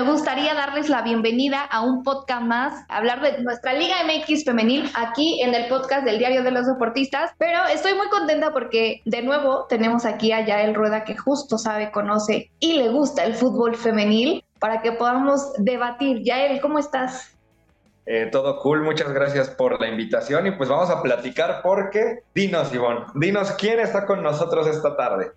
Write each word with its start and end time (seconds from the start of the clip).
Me 0.00 0.10
gustaría 0.10 0.54
darles 0.54 0.88
la 0.88 1.02
bienvenida 1.02 1.62
a 1.62 1.82
un 1.82 2.02
podcast 2.02 2.40
más, 2.40 2.86
hablar 2.88 3.20
de 3.20 3.42
nuestra 3.42 3.74
Liga 3.74 3.96
MX 4.02 4.46
femenil 4.46 4.90
aquí 4.94 5.42
en 5.42 5.54
el 5.54 5.68
podcast 5.68 6.06
del 6.06 6.18
Diario 6.18 6.42
de 6.42 6.50
los 6.50 6.66
Deportistas, 6.66 7.32
pero 7.36 7.66
estoy 7.66 7.92
muy 7.92 8.08
contenta 8.08 8.50
porque 8.50 9.02
de 9.04 9.20
nuevo 9.20 9.66
tenemos 9.68 10.06
aquí 10.06 10.32
a 10.32 10.42
Yael 10.46 10.74
Rueda 10.74 11.04
que 11.04 11.18
justo 11.18 11.58
sabe, 11.58 11.90
conoce 11.90 12.50
y 12.60 12.78
le 12.78 12.88
gusta 12.88 13.26
el 13.26 13.34
fútbol 13.34 13.76
femenil 13.76 14.42
para 14.58 14.80
que 14.80 14.92
podamos 14.92 15.52
debatir. 15.58 16.22
Yael, 16.22 16.62
¿cómo 16.62 16.78
estás? 16.78 17.36
Eh, 18.06 18.30
todo 18.32 18.58
cool, 18.60 18.82
muchas 18.82 19.12
gracias 19.12 19.50
por 19.50 19.78
la 19.82 19.88
invitación 19.88 20.46
y 20.46 20.52
pues 20.52 20.70
vamos 20.70 20.88
a 20.88 21.02
platicar 21.02 21.60
porque, 21.62 22.20
dinos 22.34 22.72
Ivonne, 22.72 23.04
dinos 23.16 23.50
quién 23.52 23.78
está 23.78 24.06
con 24.06 24.22
nosotros 24.22 24.66
esta 24.66 24.96
tarde. 24.96 25.32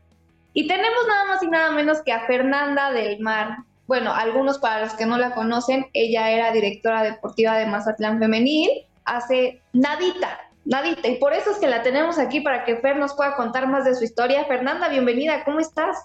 Y 0.53 0.70
tenemos 0.70 1.05
nada 1.05 1.25
más 1.25 1.44
y 1.44 1.48
nada 1.50 1.72
menos 1.72 2.02
que 2.02 2.14
a 2.14 2.25
Fernanda 2.27 2.94
del 2.94 3.20
Mar. 3.20 3.58
Bueno, 3.94 4.11
algunos 4.11 4.58
para 4.58 4.81
los 4.81 4.95
que 4.95 5.05
no 5.05 5.19
la 5.19 5.36
conocen, 5.36 5.86
ella 5.94 6.31
era 6.31 6.52
directora 6.52 7.03
deportiva 7.03 7.59
de 7.59 7.67
Mazatlán 7.67 8.17
Femenil 8.17 8.67
hace 9.05 9.61
nadita, 9.72 10.39
nadita. 10.66 11.08
Y 11.09 11.17
por 11.17 11.31
eso 11.31 11.52
es 11.52 11.58
que 11.58 11.67
la 11.67 11.83
tenemos 11.83 12.17
aquí 12.17 12.41
para 12.41 12.66
que 12.66 12.77
Fer 12.77 12.97
nos 12.97 13.14
pueda 13.14 13.36
contar 13.36 13.67
más 13.67 13.86
de 13.86 13.94
su 13.94 14.03
historia. 14.03 14.45
Fernanda, 14.45 14.89
bienvenida, 14.89 15.44
¿cómo 15.44 15.59
estás? 15.59 15.95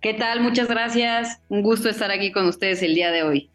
¿Qué 0.00 0.14
tal? 0.14 0.42
Muchas 0.42 0.68
gracias. 0.68 1.40
Un 1.48 1.62
gusto 1.62 1.88
estar 1.88 2.12
aquí 2.12 2.30
con 2.30 2.46
ustedes 2.46 2.84
el 2.84 2.94
día 2.94 3.10
de 3.10 3.24
hoy. 3.24 3.50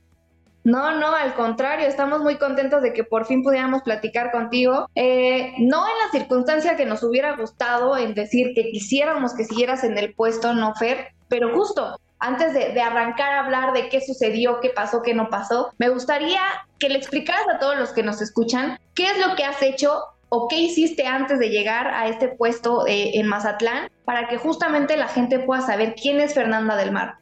No, 0.65 0.99
no, 0.99 1.15
al 1.15 1.33
contrario, 1.33 1.87
estamos 1.87 2.19
muy 2.19 2.35
contentos 2.35 2.81
de 2.81 2.91
que 2.91 3.05
por 3.05 3.27
fin 3.27 3.43
pudiéramos 3.43 3.81
platicar 3.81 4.29
contigo. 4.31 4.89
Eh, 4.93 5.53
no 5.59 5.85
en 5.87 5.93
la 6.03 6.11
circunstancia 6.11 6.75
que 6.75 6.85
nos 6.85 7.01
hubiera 7.01 7.37
gustado, 7.37 7.95
en 7.95 8.13
decir 8.13 8.51
que 8.53 8.71
quisiéramos 8.71 9.33
que 9.33 9.45
siguieras 9.45 9.85
en 9.85 9.97
el 9.97 10.13
puesto, 10.13 10.53
no 10.53 10.75
Fer, 10.75 11.13
pero 11.29 11.55
justo 11.55 11.97
antes 12.19 12.53
de, 12.53 12.81
arrancar 12.81 13.33
a 13.33 13.45
hablar 13.45 13.73
de 13.73 13.89
qué 13.89 14.01
sucedió, 14.01 14.59
qué 14.59 14.69
pasó, 14.69 15.01
qué 15.03 15.13
no 15.13 15.29
pasó, 15.29 15.71
me 15.77 15.89
gustaría 15.89 16.41
que 16.79 16.89
le 16.89 16.97
explicaras 16.97 17.47
a 17.53 17.59
todos 17.59 17.77
los 17.77 17.91
que 17.91 18.03
nos 18.03 18.21
escuchan 18.21 18.79
qué 18.95 19.05
es 19.11 19.25
lo 19.25 19.35
que 19.35 19.43
has 19.43 19.61
hecho 19.61 20.01
o 20.29 20.47
qué 20.47 20.57
hiciste 20.57 21.05
antes 21.05 21.39
de 21.39 21.49
llegar 21.49 21.87
a 21.87 22.07
este 22.07 22.27
puesto 22.27 22.85
eh, 22.87 23.11
en 23.17 23.27
Mazatlán 23.27 23.89
para 24.03 24.27
que 24.27 24.37
justamente 24.37 24.97
la 24.97 25.07
gente 25.07 25.39
pueda 25.39 25.61
saber 25.61 25.95
quién 25.95 26.19
es 26.19 26.33
Fernanda 26.33 26.75
del 26.75 26.91
Mar. 26.91 27.17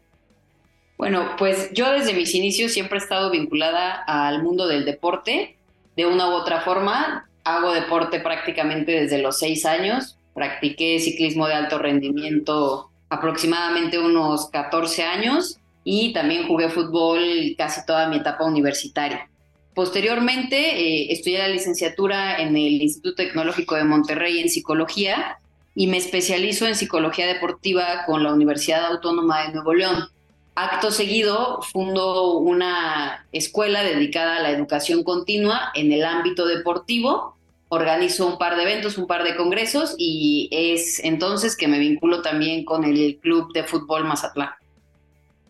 Bueno, 0.97 1.35
pues 1.37 1.71
yo 1.73 1.91
desde 1.91 2.13
mis 2.13 2.33
inicios 2.33 2.71
siempre 2.71 2.97
he 2.97 3.01
estado 3.01 3.29
vinculada 3.29 3.91
al 4.07 4.41
mundo 4.41 4.65
del 4.67 4.85
deporte, 4.85 5.57
de 5.97 6.05
una 6.05 6.29
u 6.29 6.31
otra 6.31 6.61
forma. 6.61 7.29
Hago 7.43 7.73
deporte 7.73 8.19
prácticamente 8.21 8.93
desde 8.93 9.21
los 9.21 9.37
seis 9.37 9.65
años. 9.65 10.17
Practiqué 10.33 10.99
ciclismo 10.99 11.47
de 11.47 11.53
alto 11.53 11.79
rendimiento 11.79 12.91
aproximadamente 13.09 13.99
unos 13.99 14.49
14 14.49 15.03
años 15.03 15.59
y 15.83 16.13
también 16.13 16.47
jugué 16.47 16.69
fútbol 16.69 17.21
casi 17.57 17.85
toda 17.85 18.07
mi 18.09 18.17
etapa 18.17 18.43
universitaria. 18.45 19.29
Posteriormente 19.73 20.57
eh, 20.57 21.11
estudié 21.11 21.37
la 21.39 21.49
licenciatura 21.49 22.37
en 22.37 22.55
el 22.55 22.81
Instituto 22.81 23.15
Tecnológico 23.15 23.75
de 23.75 23.83
Monterrey 23.83 24.39
en 24.39 24.49
psicología 24.49 25.39
y 25.75 25.87
me 25.87 25.97
especializo 25.97 26.65
en 26.65 26.75
psicología 26.75 27.27
deportiva 27.27 28.05
con 28.05 28.23
la 28.23 28.33
Universidad 28.33 28.85
Autónoma 28.85 29.43
de 29.43 29.53
Nuevo 29.53 29.73
León. 29.73 30.07
Acto 30.55 30.89
seguido, 30.89 31.61
fundo 31.61 32.37
una 32.37 33.27
escuela 33.33 33.83
dedicada 33.83 34.37
a 34.37 34.41
la 34.41 34.51
educación 34.51 35.03
continua 35.03 35.71
en 35.75 35.91
el 35.91 36.05
ámbito 36.05 36.47
deportivo. 36.47 37.34
Organizo 37.75 38.25
un 38.25 38.37
par 38.37 38.55
de 38.55 38.63
eventos, 38.63 38.97
un 38.97 39.05
par 39.05 39.23
de 39.23 39.35
congresos 39.35 39.95
y 39.97 40.47
es 40.51 41.03
entonces 41.03 41.57
que 41.57 41.67
me 41.67 41.77
vinculo 41.77 42.21
también 42.21 42.63
con 42.63 42.83
el 42.85 43.19
Club 43.21 43.51
de 43.53 43.63
Fútbol 43.63 44.05
Mazatlán. 44.05 44.49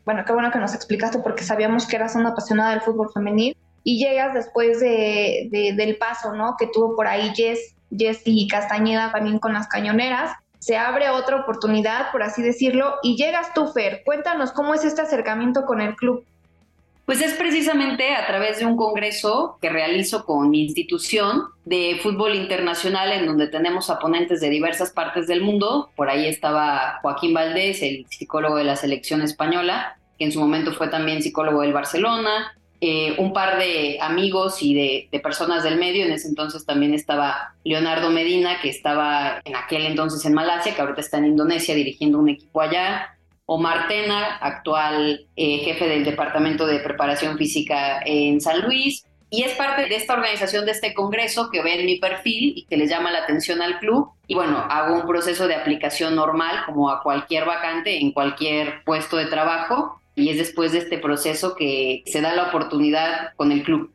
Bueno, 0.05 0.23
qué 0.25 0.33
bueno 0.33 0.51
que 0.51 0.59
nos 0.59 0.73
explicaste 0.73 1.19
porque 1.19 1.43
sabíamos 1.43 1.85
que 1.85 1.95
eras 1.95 2.15
una 2.15 2.29
apasionada 2.29 2.71
del 2.71 2.81
fútbol 2.81 3.09
femenil 3.13 3.55
y 3.83 4.03
llegas 4.03 4.33
después 4.33 4.79
de, 4.79 5.49
de, 5.51 5.73
del 5.73 5.97
paso, 5.97 6.33
¿no? 6.33 6.55
Que 6.57 6.67
tuvo 6.67 6.95
por 6.95 7.07
ahí 7.07 7.31
Jess, 7.35 7.75
Jessy 7.95 8.47
Castañeda 8.47 9.11
también 9.11 9.39
con 9.39 9.53
las 9.53 9.67
cañoneras 9.67 10.31
se 10.65 10.77
abre 10.77 11.11
otra 11.11 11.41
oportunidad, 11.41 12.11
por 12.11 12.23
así 12.23 12.41
decirlo, 12.41 12.95
y 13.03 13.17
llegas 13.17 13.53
tú, 13.53 13.67
Fer. 13.67 14.01
Cuéntanos 14.03 14.51
cómo 14.51 14.73
es 14.73 14.83
este 14.83 14.99
acercamiento 14.99 15.63
con 15.63 15.79
el 15.79 15.95
club. 15.95 16.25
Pues 17.05 17.21
es 17.21 17.33
precisamente 17.33 18.15
a 18.15 18.25
través 18.25 18.57
de 18.57 18.65
un 18.65 18.75
congreso 18.75 19.59
que 19.61 19.69
realizo 19.69 20.25
con 20.25 20.49
mi 20.49 20.63
institución 20.63 21.43
de 21.63 21.99
fútbol 22.01 22.33
internacional 22.33 23.11
en 23.11 23.27
donde 23.27 23.47
tenemos 23.47 23.91
a 23.91 23.99
ponentes 23.99 24.41
de 24.41 24.49
diversas 24.49 24.91
partes 24.91 25.27
del 25.27 25.41
mundo. 25.41 25.91
Por 25.95 26.09
ahí 26.09 26.27
estaba 26.27 26.99
Joaquín 27.03 27.33
Valdés, 27.35 27.83
el 27.83 28.07
psicólogo 28.09 28.57
de 28.57 28.63
la 28.63 28.75
selección 28.75 29.21
española, 29.21 29.97
que 30.17 30.25
en 30.25 30.31
su 30.31 30.39
momento 30.39 30.73
fue 30.73 30.87
también 30.87 31.21
psicólogo 31.21 31.61
del 31.61 31.73
Barcelona, 31.73 32.57
eh, 32.81 33.15
un 33.19 33.33
par 33.33 33.59
de 33.59 33.99
amigos 34.01 34.63
y 34.63 34.73
de, 34.73 35.07
de, 35.11 35.19
personas 35.19 35.63
del 35.63 35.77
medio. 35.77 36.05
En 36.05 36.11
ese 36.11 36.27
entonces 36.27 36.65
también 36.65 36.95
estaba 36.95 37.53
Leonardo 37.63 38.09
Medina, 38.09 38.59
que 38.61 38.69
estaba 38.69 39.41
en 39.45 39.55
aquel 39.55 39.85
entonces 39.85 40.25
en 40.25 40.33
Malasia, 40.33 40.73
que 40.73 40.81
ahorita 40.81 41.01
está 41.01 41.19
en 41.19 41.25
Indonesia 41.25 41.75
dirigiendo 41.75 42.17
un 42.17 42.29
equipo 42.29 42.61
allá. 42.61 43.14
Omar 43.45 43.87
Tena, 43.87 44.37
actual 44.37 45.27
eh, 45.35 45.57
jefe 45.59 45.87
del 45.87 46.03
Departamento 46.03 46.65
de 46.65 46.79
Preparación 46.79 47.37
Física 47.37 48.01
en 48.05 48.41
San 48.41 48.61
Luis. 48.61 49.05
Y 49.29 49.43
es 49.43 49.53
parte 49.53 49.87
de 49.87 49.95
esta 49.95 50.13
organización, 50.13 50.65
de 50.65 50.71
este 50.71 50.93
congreso 50.93 51.49
que 51.51 51.61
ven 51.61 51.85
mi 51.85 51.97
perfil 51.99 52.53
y 52.55 52.65
que 52.65 52.77
les 52.77 52.89
llama 52.89 53.11
la 53.11 53.19
atención 53.19 53.61
al 53.61 53.79
club. 53.79 54.09
Y 54.27 54.35
bueno, 54.35 54.65
hago 54.69 54.95
un 54.95 55.07
proceso 55.07 55.47
de 55.47 55.55
aplicación 55.55 56.15
normal 56.15 56.63
como 56.65 56.89
a 56.89 57.01
cualquier 57.01 57.45
vacante 57.45 57.99
en 57.99 58.11
cualquier 58.11 58.83
puesto 58.83 59.17
de 59.17 59.25
trabajo 59.25 59.99
y 60.15 60.29
es 60.29 60.37
después 60.37 60.71
de 60.71 60.79
este 60.79 60.97
proceso 60.97 61.55
que 61.55 62.03
se 62.05 62.21
da 62.21 62.33
la 62.33 62.47
oportunidad 62.47 63.33
con 63.35 63.51
el 63.51 63.63
club. 63.63 63.91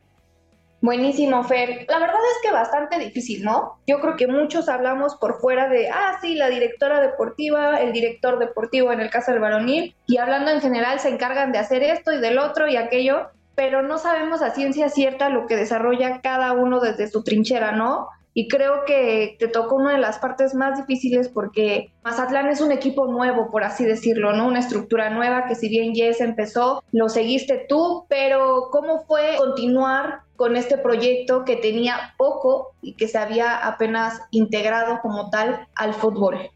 Buenísimo, 0.82 1.44
Fer. 1.44 1.84
La 1.88 1.98
verdad 1.98 2.16
es 2.16 2.38
que 2.42 2.52
bastante 2.52 2.98
difícil, 2.98 3.44
¿no? 3.44 3.78
Yo 3.86 4.00
creo 4.00 4.16
que 4.16 4.26
muchos 4.26 4.68
hablamos 4.70 5.14
por 5.16 5.38
fuera 5.38 5.68
de, 5.68 5.90
ah, 5.90 6.18
sí, 6.22 6.34
la 6.34 6.48
directora 6.48 7.00
deportiva, 7.00 7.80
el 7.80 7.92
director 7.92 8.38
deportivo 8.38 8.90
en 8.90 9.00
el 9.00 9.10
caso 9.10 9.30
del 9.30 9.40
varonil, 9.40 9.94
y 10.06 10.16
hablando 10.16 10.50
en 10.50 10.62
general 10.62 10.98
se 10.98 11.10
encargan 11.10 11.52
de 11.52 11.58
hacer 11.58 11.82
esto 11.82 12.12
y 12.12 12.20
del 12.20 12.38
otro 12.38 12.66
y 12.66 12.76
aquello, 12.76 13.28
pero 13.54 13.82
no 13.82 13.98
sabemos 13.98 14.40
a 14.40 14.54
ciencia 14.54 14.88
cierta 14.88 15.28
lo 15.28 15.46
que 15.46 15.56
desarrolla 15.56 16.22
cada 16.22 16.52
uno 16.52 16.80
desde 16.80 17.08
su 17.08 17.22
trinchera, 17.22 17.72
¿no? 17.72 18.08
Y 18.32 18.48
creo 18.48 18.84
que 18.86 19.36
te 19.38 19.48
tocó 19.48 19.76
una 19.76 19.92
de 19.92 19.98
las 19.98 20.18
partes 20.18 20.54
más 20.54 20.78
difíciles 20.78 21.28
porque 21.28 21.92
Mazatlán 22.04 22.48
es 22.48 22.60
un 22.60 22.72
equipo 22.72 23.06
nuevo, 23.06 23.50
por 23.50 23.64
así 23.64 23.84
decirlo, 23.84 24.32
¿no? 24.32 24.46
Una 24.46 24.60
estructura 24.60 25.10
nueva 25.10 25.46
que 25.46 25.54
si 25.54 25.68
bien 25.68 25.94
Jess 25.94 26.20
empezó, 26.20 26.84
lo 26.92 27.08
seguiste 27.08 27.66
tú, 27.68 28.06
pero 28.08 28.68
¿cómo 28.70 29.04
fue 29.06 29.36
continuar 29.36 30.20
con 30.36 30.56
este 30.56 30.78
proyecto 30.78 31.44
que 31.44 31.56
tenía 31.56 32.14
poco 32.16 32.72
y 32.80 32.94
que 32.94 33.08
se 33.08 33.18
había 33.18 33.58
apenas 33.58 34.22
integrado 34.30 35.00
como 35.02 35.28
tal 35.30 35.66
al 35.74 35.92
fútbol? 35.92 36.50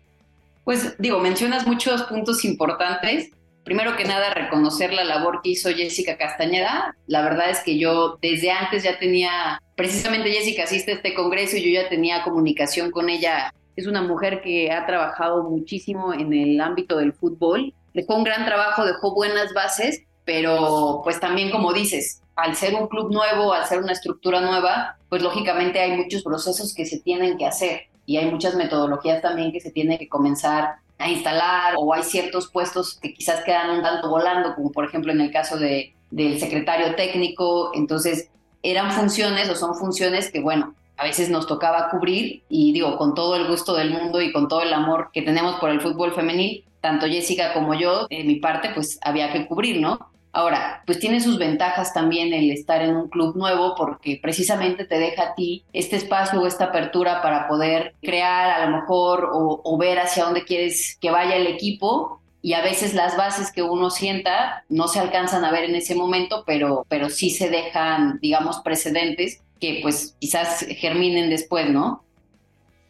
Pues 0.64 0.96
digo, 0.98 1.18
mencionas 1.18 1.66
muchos 1.66 2.04
puntos 2.04 2.44
importantes. 2.44 3.30
Primero 3.64 3.96
que 3.96 4.04
nada, 4.04 4.32
reconocer 4.32 4.92
la 4.92 5.04
labor 5.04 5.40
que 5.42 5.50
hizo 5.50 5.70
Jessica 5.70 6.16
Castañeda. 6.16 6.96
La 7.06 7.22
verdad 7.22 7.50
es 7.50 7.60
que 7.60 7.78
yo 7.78 8.18
desde 8.20 8.50
antes 8.50 8.82
ya 8.82 8.98
tenía, 8.98 9.60
precisamente 9.74 10.30
Jessica 10.30 10.64
asiste 10.64 10.92
a 10.92 10.94
este 10.96 11.14
congreso 11.14 11.56
y 11.56 11.62
yo 11.62 11.80
ya 11.80 11.88
tenía 11.88 12.22
comunicación 12.22 12.90
con 12.90 13.08
ella. 13.08 13.52
Es 13.76 13.86
una 13.86 14.02
mujer 14.02 14.40
que 14.42 14.70
ha 14.70 14.86
trabajado 14.86 15.42
muchísimo 15.42 16.14
en 16.14 16.32
el 16.32 16.60
ámbito 16.60 16.96
del 16.98 17.12
fútbol. 17.12 17.74
Dejó 17.92 18.16
un 18.16 18.24
gran 18.24 18.44
trabajo, 18.44 18.84
dejó 18.84 19.14
buenas 19.14 19.52
bases 19.52 20.04
pero 20.24 21.00
pues 21.04 21.20
también 21.20 21.50
como 21.50 21.72
dices, 21.72 22.22
al 22.36 22.56
ser 22.56 22.74
un 22.74 22.88
club 22.88 23.12
nuevo, 23.12 23.52
al 23.52 23.66
ser 23.66 23.78
una 23.78 23.92
estructura 23.92 24.40
nueva, 24.40 24.96
pues 25.08 25.22
lógicamente 25.22 25.80
hay 25.80 25.96
muchos 25.96 26.22
procesos 26.22 26.74
que 26.74 26.86
se 26.86 26.98
tienen 27.00 27.36
que 27.36 27.46
hacer 27.46 27.82
y 28.06 28.16
hay 28.16 28.30
muchas 28.30 28.54
metodologías 28.54 29.22
también 29.22 29.52
que 29.52 29.60
se 29.60 29.70
tienen 29.70 29.98
que 29.98 30.08
comenzar 30.08 30.76
a 30.98 31.10
instalar 31.10 31.74
o 31.76 31.92
hay 31.92 32.02
ciertos 32.02 32.48
puestos 32.50 32.98
que 33.00 33.12
quizás 33.14 33.44
quedan 33.44 33.70
un 33.70 33.82
tanto 33.82 34.08
volando, 34.08 34.54
como 34.54 34.72
por 34.72 34.84
ejemplo 34.84 35.12
en 35.12 35.20
el 35.20 35.30
caso 35.30 35.56
de, 35.58 35.94
del 36.10 36.40
secretario 36.40 36.94
técnico, 36.94 37.72
entonces 37.74 38.30
eran 38.64 38.90
funciones 38.90 39.48
o 39.50 39.54
son 39.54 39.76
funciones 39.76 40.32
que 40.32 40.40
bueno, 40.40 40.74
a 40.96 41.04
veces 41.04 41.28
nos 41.28 41.46
tocaba 41.46 41.90
cubrir 41.90 42.42
y 42.48 42.72
digo, 42.72 42.96
con 42.96 43.14
todo 43.14 43.36
el 43.36 43.46
gusto 43.46 43.74
del 43.74 43.90
mundo 43.90 44.20
y 44.20 44.32
con 44.32 44.48
todo 44.48 44.62
el 44.62 44.72
amor 44.72 45.10
que 45.12 45.22
tenemos 45.22 45.56
por 45.56 45.70
el 45.70 45.80
fútbol 45.80 46.12
femenil, 46.12 46.64
tanto 46.80 47.06
Jessica 47.06 47.52
como 47.52 47.74
yo, 47.74 48.06
de 48.08 48.24
mi 48.24 48.36
parte, 48.36 48.70
pues 48.74 48.98
había 49.02 49.32
que 49.32 49.46
cubrir, 49.46 49.80
¿no? 49.80 49.98
Ahora, 50.32 50.82
pues 50.84 50.98
tiene 50.98 51.20
sus 51.20 51.38
ventajas 51.38 51.94
también 51.94 52.32
el 52.32 52.50
estar 52.50 52.82
en 52.82 52.96
un 52.96 53.08
club 53.08 53.36
nuevo 53.36 53.74
porque 53.76 54.18
precisamente 54.20 54.84
te 54.84 54.98
deja 54.98 55.22
a 55.22 55.34
ti 55.34 55.64
este 55.72 55.94
espacio 55.96 56.40
o 56.40 56.46
esta 56.46 56.64
apertura 56.66 57.22
para 57.22 57.46
poder 57.46 57.94
crear 58.02 58.50
a 58.50 58.66
lo 58.66 58.76
mejor 58.76 59.30
o, 59.32 59.60
o 59.62 59.78
ver 59.78 60.00
hacia 60.00 60.24
dónde 60.24 60.44
quieres 60.44 60.98
que 61.00 61.12
vaya 61.12 61.36
el 61.36 61.46
equipo 61.46 62.20
y 62.44 62.52
a 62.52 62.60
veces 62.60 62.92
las 62.92 63.16
bases 63.16 63.50
que 63.50 63.62
uno 63.62 63.88
sienta 63.88 64.64
no 64.68 64.86
se 64.86 65.00
alcanzan 65.00 65.46
a 65.46 65.50
ver 65.50 65.64
en 65.64 65.76
ese 65.76 65.94
momento, 65.94 66.44
pero, 66.46 66.84
pero 66.90 67.08
sí 67.08 67.30
se 67.30 67.48
dejan, 67.48 68.18
digamos, 68.20 68.60
precedentes 68.62 69.40
que 69.58 69.78
pues 69.80 70.14
quizás 70.20 70.66
germinen 70.68 71.30
después, 71.30 71.70
¿no? 71.70 72.04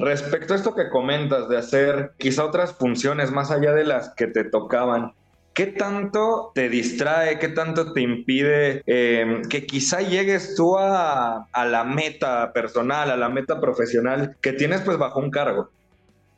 Respecto 0.01 0.55
a 0.55 0.57
esto 0.57 0.75
que 0.75 0.91
comentas 0.91 1.49
de 1.49 1.57
hacer 1.57 2.15
quizá 2.19 2.45
otras 2.45 2.75
funciones 2.75 3.31
más 3.31 3.53
allá 3.53 3.73
de 3.75 3.85
las 3.85 4.13
que 4.17 4.27
te 4.27 4.43
tocaban, 4.43 5.13
¿qué 5.53 5.67
tanto 5.67 6.51
te 6.53 6.69
distrae, 6.69 7.39
qué 7.39 7.49
tanto 7.49 7.93
te 7.93 8.01
impide 8.01 8.83
eh, 8.89 9.43
que 9.49 9.67
quizá 9.67 10.01
llegues 10.01 10.57
tú 10.57 10.77
a, 10.77 11.47
a, 11.53 11.65
la 11.65 11.85
meta 11.85 12.53
personal, 12.53 13.09
a 13.09 13.17
la 13.17 13.29
meta 13.29 13.61
profesional 13.61 14.37
que 14.41 14.53
tienes 14.53 14.81
pues 14.81 14.99
bajo 14.99 15.21
un 15.21 15.31
cargo? 15.31 15.71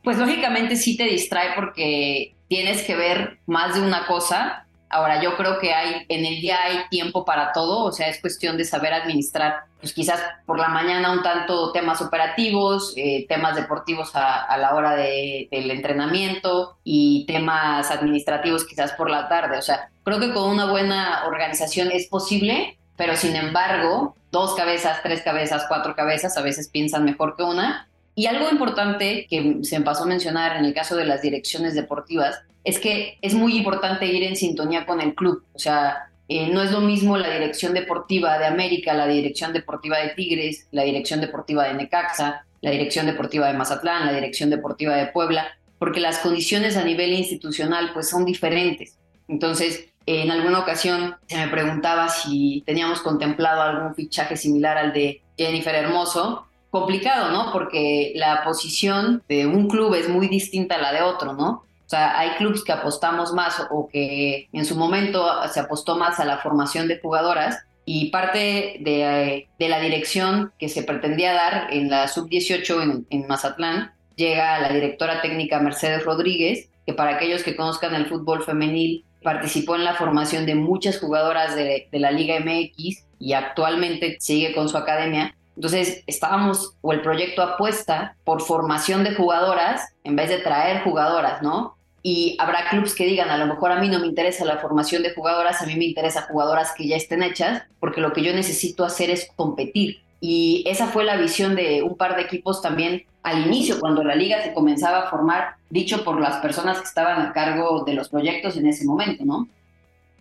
Pues 0.03 0.19
lógicamente 0.19 0.75
sí 0.75 0.95
te 0.95 1.05
distrae 1.05 1.55
porque 1.55 2.36
tienes 2.47 2.83
que 2.83 2.95
ver 2.95 3.39
más 3.45 3.75
de 3.75 3.81
una 3.81 4.07
cosa 4.07 4.67
Ahora, 4.89 5.21
yo 5.21 5.35
creo 5.35 5.59
que 5.59 5.73
hay, 5.73 6.05
en 6.07 6.25
el 6.25 6.39
día 6.39 6.63
hay 6.63 6.87
tiempo 6.89 7.25
para 7.25 7.51
todo, 7.51 7.83
o 7.83 7.91
sea, 7.91 8.07
es 8.07 8.21
cuestión 8.21 8.55
de 8.55 8.63
saber 8.63 8.93
administrar, 8.93 9.65
pues 9.81 9.93
quizás 9.93 10.21
por 10.45 10.57
la 10.59 10.69
mañana 10.69 11.11
un 11.11 11.23
tanto 11.23 11.73
temas 11.73 12.01
operativos, 12.01 12.93
eh, 12.95 13.25
temas 13.27 13.55
deportivos 13.55 14.11
a, 14.13 14.57
la 14.57 14.73
hora 14.73 14.95
de, 14.95 15.49
del 15.51 15.71
entrenamiento 15.71 16.77
y 16.85 17.25
temas 17.25 17.91
administrativos 17.91 18.65
quizás 18.65 18.93
por 18.93 19.09
la 19.09 19.27
tarde. 19.27 19.57
O 19.57 19.61
sea, 19.61 19.89
creo 20.03 20.21
que 20.21 20.33
con 20.33 20.49
una 20.49 20.71
buena 20.71 21.25
organización 21.27 21.91
es 21.91 22.07
posible, 22.07 22.77
pero 22.95 23.17
sin 23.17 23.35
embargo, 23.35 24.15
dos 24.31 24.55
cabezas, 24.55 25.03
tres 25.03 25.21
cabezas, 25.21 25.65
cuatro 25.67 25.95
cabezas 25.95 26.37
a 26.37 26.41
veces 26.41 26.69
piensan 26.69 27.03
mejor 27.03 27.35
que 27.35 27.43
una. 27.43 27.89
Y 28.17 28.25
algo 28.25 28.49
importante 28.49 29.27
que 29.29 29.59
se 29.61 29.79
pasó 29.81 30.05
a 30.05 30.07
mencionar 30.07 30.57
en 30.57 30.65
el 30.65 30.73
caso 30.73 30.95
de 30.95 31.05
las 31.05 31.21
direcciones 31.21 31.75
deportivas 31.75 32.41
es 32.63 32.79
que 32.79 33.19
es 33.21 33.35
muy 33.35 33.55
importante 33.55 34.07
ir 34.07 34.23
en 34.23 34.35
sintonía 34.35 34.87
con 34.87 35.01
el 35.01 35.13
club. 35.13 35.43
O 35.53 35.59
sea, 35.59 36.09
eh, 36.27 36.49
no 36.49 36.63
es 36.63 36.71
lo 36.71 36.81
mismo 36.81 37.15
la 37.15 37.29
dirección 37.29 37.75
deportiva 37.75 38.39
de 38.39 38.47
América, 38.47 38.95
la 38.95 39.05
dirección 39.05 39.53
deportiva 39.53 39.99
de 39.99 40.15
Tigres, 40.15 40.67
la 40.71 40.81
dirección 40.81 41.21
deportiva 41.21 41.65
de 41.65 41.75
Necaxa, 41.75 42.43
la 42.61 42.71
dirección 42.71 43.05
deportiva 43.05 43.45
de 43.49 43.53
Mazatlán, 43.53 44.07
la 44.07 44.13
dirección 44.13 44.49
deportiva 44.49 44.95
de 44.95 45.05
Puebla, 45.05 45.49
porque 45.77 45.99
las 45.99 46.17
condiciones 46.17 46.75
a 46.75 46.83
nivel 46.83 47.13
institucional 47.13 47.91
pues 47.93 48.09
son 48.09 48.25
diferentes. 48.25 48.97
Entonces, 49.27 49.89
en 50.07 50.31
alguna 50.31 50.57
ocasión 50.57 51.17
se 51.27 51.37
me 51.37 51.49
preguntaba 51.49 52.09
si 52.09 52.63
teníamos 52.65 53.01
contemplado 53.01 53.61
algún 53.61 53.93
fichaje 53.93 54.37
similar 54.37 54.75
al 54.75 54.91
de 54.91 55.21
Jennifer 55.37 55.75
Hermoso. 55.75 56.46
Complicado, 56.69 57.31
¿no? 57.31 57.51
Porque 57.51 58.11
la 58.15 58.43
posición 58.43 59.23
de 59.29 59.47
un 59.47 59.67
club 59.67 59.93
es 59.95 60.09
muy 60.09 60.27
distinta 60.27 60.75
a 60.75 60.81
la 60.81 60.91
de 60.91 61.01
otro, 61.01 61.33
¿no? 61.33 61.63
O 61.87 61.89
sea, 61.89 62.19
hay 62.19 62.31
clubes 62.31 62.63
que 62.65 62.73
apostamos 62.73 63.31
más 63.31 63.65
o 63.71 63.87
que 63.87 64.49
en 64.51 64.65
su 64.65 64.75
momento 64.75 65.25
se 65.47 65.61
apostó 65.61 65.95
más 65.95 66.19
a 66.19 66.25
la 66.25 66.39
formación 66.39 66.89
de 66.89 66.99
jugadoras 66.99 67.63
y 67.85 68.09
parte 68.09 68.75
de, 68.81 69.47
la 69.57 69.79
dirección 69.79 70.51
que 70.59 70.67
se 70.67 70.83
pretendía 70.83 71.33
dar 71.33 71.73
en 71.73 71.89
la 71.89 72.09
sub-18 72.09 72.83
en, 72.83 73.07
en, 73.09 73.27
Mazatlán 73.27 73.93
llega 74.17 74.59
la 74.59 74.73
directora 74.73 75.21
técnica 75.21 75.61
Mercedes 75.61 76.03
Rodríguez, 76.03 76.69
que 76.85 76.91
para 76.91 77.15
aquellos 77.15 77.43
que 77.43 77.55
conozcan 77.55 77.95
el 77.95 78.07
fútbol 78.07 78.43
femenil 78.43 79.05
participó 79.23 79.77
en 79.77 79.85
la 79.85 79.95
formación 79.95 80.45
de 80.45 80.55
muchas 80.55 80.99
jugadoras 80.99 81.55
de 81.55 81.87
la 81.93 82.11
Liga 82.11 82.37
MX 82.41 83.05
y 83.19 83.31
actualmente 83.31 84.17
sigue 84.19 84.53
con 84.53 84.67
su 84.67 84.75
academia. 84.75 85.36
Entonces 85.57 86.03
estábamos, 86.07 86.75
o 86.81 86.93
el 86.93 87.01
proyecto 87.01 87.41
apuesta 87.41 88.15
por 88.23 88.41
formación 88.41 89.03
de 89.03 89.15
jugadoras 89.15 89.93
en 90.03 90.15
vez 90.15 90.29
de 90.29 90.37
traer 90.37 90.83
jugadoras, 90.83 91.41
¿no? 91.41 91.77
y 92.09 92.37
habrá 92.39 92.69
clubes 92.69 92.95
que 92.95 93.05
digan, 93.05 93.29
a 93.29 93.37
lo 93.37 93.47
mejor 93.47 93.69
a 93.69 93.81
mí 93.81 93.89
no 93.89 93.99
me 93.99 94.07
interesa 94.07 94.45
la 94.45 94.59
formación 94.59 95.03
de 95.03 95.13
jugadoras, 95.13 95.61
a 95.61 95.65
mí 95.65 95.75
me 95.75 95.83
interesa 95.83 96.21
jugadoras 96.21 96.71
que 96.73 96.87
ya 96.87 96.95
estén 96.95 97.21
hechas, 97.21 97.63
porque 97.81 97.99
lo 97.99 98.13
que 98.13 98.23
yo 98.23 98.33
necesito 98.33 98.85
hacer 98.85 99.09
es 99.09 99.29
competir. 99.35 99.97
Y 100.21 100.63
esa 100.67 100.87
fue 100.87 101.03
la 101.03 101.17
visión 101.17 101.53
de 101.53 101.83
un 101.83 101.97
par 101.97 102.15
de 102.15 102.21
equipos 102.21 102.61
también 102.61 103.03
al 103.23 103.45
inicio, 103.45 103.81
cuando 103.81 104.05
la 104.05 104.15
liga 104.15 104.41
se 104.41 104.53
comenzaba 104.53 104.99
a 104.99 105.09
formar, 105.09 105.55
dicho 105.69 106.05
por 106.05 106.21
las 106.21 106.37
personas 106.37 106.79
que 106.79 106.85
estaban 106.85 107.21
a 107.21 107.33
cargo 107.33 107.83
de 107.83 107.93
los 107.93 108.07
proyectos 108.07 108.55
en 108.55 108.67
ese 108.67 108.85
momento, 108.85 109.25
¿no? 109.25 109.49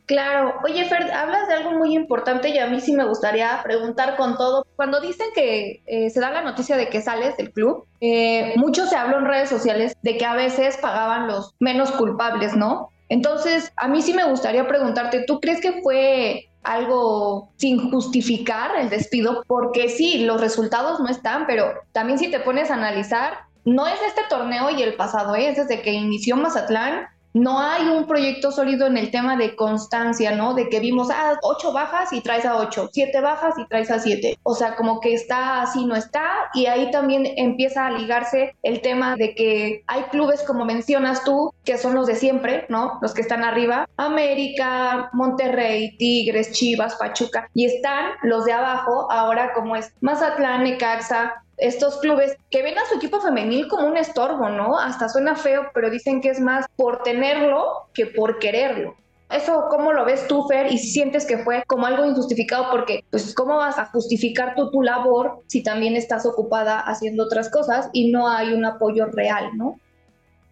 Claro. 0.06 0.54
Oye, 0.62 0.84
Fer, 0.84 1.10
hablas 1.12 1.48
de 1.48 1.54
algo 1.54 1.72
muy 1.72 1.94
importante 1.94 2.48
y 2.50 2.58
a 2.58 2.68
mí 2.68 2.80
sí 2.80 2.92
me 2.92 3.04
gustaría 3.04 3.60
preguntar 3.64 4.16
con 4.16 4.36
todo. 4.36 4.64
Cuando 4.76 5.00
dicen 5.00 5.26
que 5.34 5.82
eh, 5.84 6.10
se 6.10 6.20
da 6.20 6.30
la 6.30 6.42
noticia 6.42 6.76
de 6.76 6.88
que 6.88 7.02
sales 7.02 7.36
del 7.36 7.52
club, 7.52 7.86
eh, 8.00 8.54
mucho 8.56 8.86
se 8.86 8.94
habló 8.94 9.18
en 9.18 9.24
redes 9.24 9.48
sociales 9.48 9.96
de 10.02 10.16
que 10.16 10.24
a 10.24 10.34
veces 10.34 10.76
pagaban 10.76 11.26
los 11.26 11.54
menos 11.58 11.90
culpables, 11.90 12.54
¿no? 12.56 12.90
Entonces, 13.08 13.72
a 13.76 13.88
mí 13.88 14.00
sí 14.00 14.14
me 14.14 14.24
gustaría 14.24 14.66
preguntarte, 14.68 15.24
¿tú 15.26 15.40
crees 15.40 15.60
que 15.60 15.80
fue 15.82 16.48
algo 16.62 17.50
sin 17.56 17.90
justificar 17.90 18.76
el 18.76 18.88
despido? 18.88 19.42
Porque 19.48 19.88
sí, 19.88 20.24
los 20.24 20.40
resultados 20.40 21.00
no 21.00 21.08
están, 21.08 21.46
pero 21.46 21.72
también 21.90 22.18
si 22.18 22.30
te 22.30 22.40
pones 22.40 22.70
a 22.70 22.74
analizar, 22.74 23.38
no 23.64 23.88
es 23.88 24.00
este 24.06 24.22
torneo 24.28 24.70
y 24.70 24.82
el 24.82 24.94
pasado, 24.94 25.34
¿eh? 25.34 25.48
es 25.48 25.56
desde 25.56 25.82
que 25.82 25.92
inició 25.92 26.36
Mazatlán 26.36 27.08
no 27.36 27.60
hay 27.60 27.86
un 27.88 28.06
proyecto 28.06 28.50
sólido 28.50 28.86
en 28.86 28.96
el 28.96 29.10
tema 29.10 29.36
de 29.36 29.54
constancia, 29.56 30.34
¿no? 30.34 30.54
De 30.54 30.70
que 30.70 30.80
vimos, 30.80 31.08
ah, 31.10 31.38
ocho 31.42 31.70
bajas 31.70 32.10
y 32.14 32.22
traes 32.22 32.46
a 32.46 32.56
ocho, 32.56 32.88
siete 32.90 33.20
bajas 33.20 33.54
y 33.58 33.66
traes 33.66 33.90
a 33.90 33.98
siete. 33.98 34.38
O 34.42 34.54
sea, 34.54 34.74
como 34.74 35.00
que 35.00 35.12
está 35.12 35.60
así, 35.60 35.84
no 35.84 35.96
está. 35.96 36.24
Y 36.54 36.64
ahí 36.64 36.90
también 36.90 37.26
empieza 37.36 37.86
a 37.86 37.90
ligarse 37.90 38.56
el 38.62 38.80
tema 38.80 39.16
de 39.16 39.34
que 39.34 39.84
hay 39.86 40.04
clubes, 40.04 40.42
como 40.44 40.64
mencionas 40.64 41.24
tú, 41.24 41.52
que 41.62 41.76
son 41.76 41.94
los 41.94 42.06
de 42.06 42.14
siempre, 42.14 42.64
¿no? 42.70 42.98
Los 43.02 43.12
que 43.12 43.20
están 43.20 43.44
arriba. 43.44 43.86
América, 43.98 45.10
Monterrey, 45.12 45.94
Tigres, 45.98 46.52
Chivas, 46.52 46.94
Pachuca. 46.94 47.50
Y 47.52 47.66
están 47.66 48.12
los 48.22 48.46
de 48.46 48.52
abajo, 48.52 49.12
ahora 49.12 49.52
como 49.52 49.76
es 49.76 49.92
Mazatlán, 50.00 50.64
Necaxa, 50.64 51.42
estos 51.58 51.98
clubes 51.98 52.36
que 52.50 52.62
ven 52.62 52.78
a 52.78 52.84
su 52.86 52.96
equipo 52.96 53.20
femenil 53.20 53.68
como 53.68 53.86
un 53.86 53.96
estorbo, 53.96 54.48
¿no? 54.48 54.78
Hasta 54.78 55.08
suena 55.08 55.36
feo, 55.36 55.70
pero 55.72 55.90
dicen 55.90 56.20
que 56.20 56.30
es 56.30 56.40
más 56.40 56.66
por 56.76 57.02
tenerlo 57.02 57.88
que 57.94 58.06
por 58.06 58.38
quererlo. 58.38 58.96
Eso, 59.28 59.64
¿cómo 59.70 59.92
lo 59.92 60.04
ves 60.04 60.28
tú, 60.28 60.46
Fer? 60.46 60.72
Y 60.72 60.78
si 60.78 60.88
sientes 60.88 61.26
que 61.26 61.38
fue 61.38 61.64
como 61.66 61.86
algo 61.86 62.04
injustificado, 62.04 62.70
porque, 62.70 63.04
pues, 63.10 63.34
¿cómo 63.34 63.56
vas 63.56 63.76
a 63.76 63.86
justificar 63.86 64.54
tú 64.54 64.70
tu 64.70 64.82
labor 64.82 65.40
si 65.48 65.64
también 65.64 65.96
estás 65.96 66.24
ocupada 66.26 66.78
haciendo 66.78 67.24
otras 67.24 67.50
cosas 67.50 67.90
y 67.92 68.12
no 68.12 68.28
hay 68.28 68.52
un 68.52 68.64
apoyo 68.64 69.06
real, 69.06 69.50
¿no? 69.56 69.80